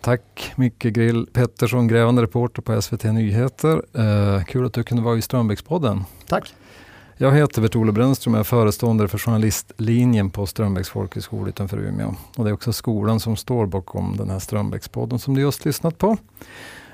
Tack 0.00 0.52
Micke 0.56 0.82
Grill 0.82 1.26
Pettersson, 1.32 1.88
grävande 1.88 2.22
reporter 2.22 2.62
på 2.62 2.82
SVT 2.82 3.04
Nyheter. 3.04 3.82
Eh, 3.92 4.44
kul 4.44 4.66
att 4.66 4.72
du 4.72 4.82
kunde 4.82 5.02
vara 5.02 5.16
i 5.16 5.22
Strömbäckspodden. 5.22 6.04
Tack. 6.28 6.54
Jag 7.16 7.32
heter 7.32 7.62
Bert-Olof 7.62 7.94
Brännström 7.94 8.34
och 8.34 8.40
är 8.40 8.44
föreståndare 8.44 9.08
för 9.08 9.18
journalistlinjen 9.18 10.30
på 10.30 10.46
Strömbäcks 10.46 10.88
folkhögskola 10.88 11.48
utanför 11.48 11.78
Umeå. 11.78 12.14
Och 12.36 12.44
det 12.44 12.50
är 12.50 12.54
också 12.54 12.72
skolan 12.72 13.20
som 13.20 13.36
står 13.36 13.66
bakom 13.66 14.16
den 14.16 14.30
här 14.30 14.38
Strömbäckspodden 14.38 15.18
som 15.18 15.34
du 15.34 15.40
just 15.40 15.64
lyssnat 15.64 15.98
på. 15.98 16.16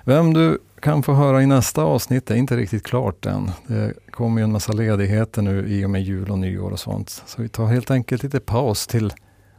Vem 0.04 0.34
du 0.34 0.58
kan 0.80 1.02
få 1.02 1.12
höra 1.12 1.42
i 1.42 1.46
nästa 1.46 1.82
avsnitt 1.82 2.30
är 2.30 2.34
inte 2.34 2.56
riktigt 2.56 2.82
klart 2.82 3.26
än. 3.26 3.50
Det 3.66 3.92
kommer 4.10 4.40
ju 4.40 4.44
en 4.44 4.52
massa 4.52 4.72
ledigheter 4.72 5.42
nu 5.42 5.68
i 5.68 5.84
och 5.84 5.90
med 5.90 6.02
jul 6.02 6.30
och 6.30 6.38
nyår 6.38 6.70
och 6.70 6.80
sånt. 6.80 7.22
Så 7.26 7.42
vi 7.42 7.48
tar 7.48 7.66
helt 7.66 7.90
enkelt 7.90 8.22
lite 8.22 8.40
paus 8.40 8.86
till 8.86 9.12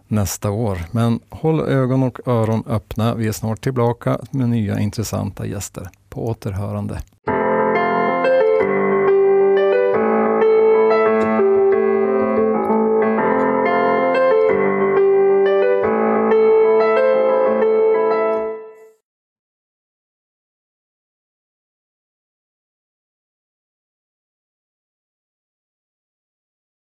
nästa 0.07 0.51
år. 0.51 0.79
Men 0.91 1.19
håll 1.29 1.59
ögon 1.59 2.03
och 2.03 2.27
öron 2.27 2.63
öppna. 2.67 3.15
Vi 3.15 3.27
är 3.27 3.31
snart 3.31 3.61
tillbaka 3.61 4.19
med 4.31 4.49
nya 4.49 4.79
intressanta 4.79 5.45
gäster. 5.45 5.89
På 6.09 6.27
återhörande. 6.27 6.99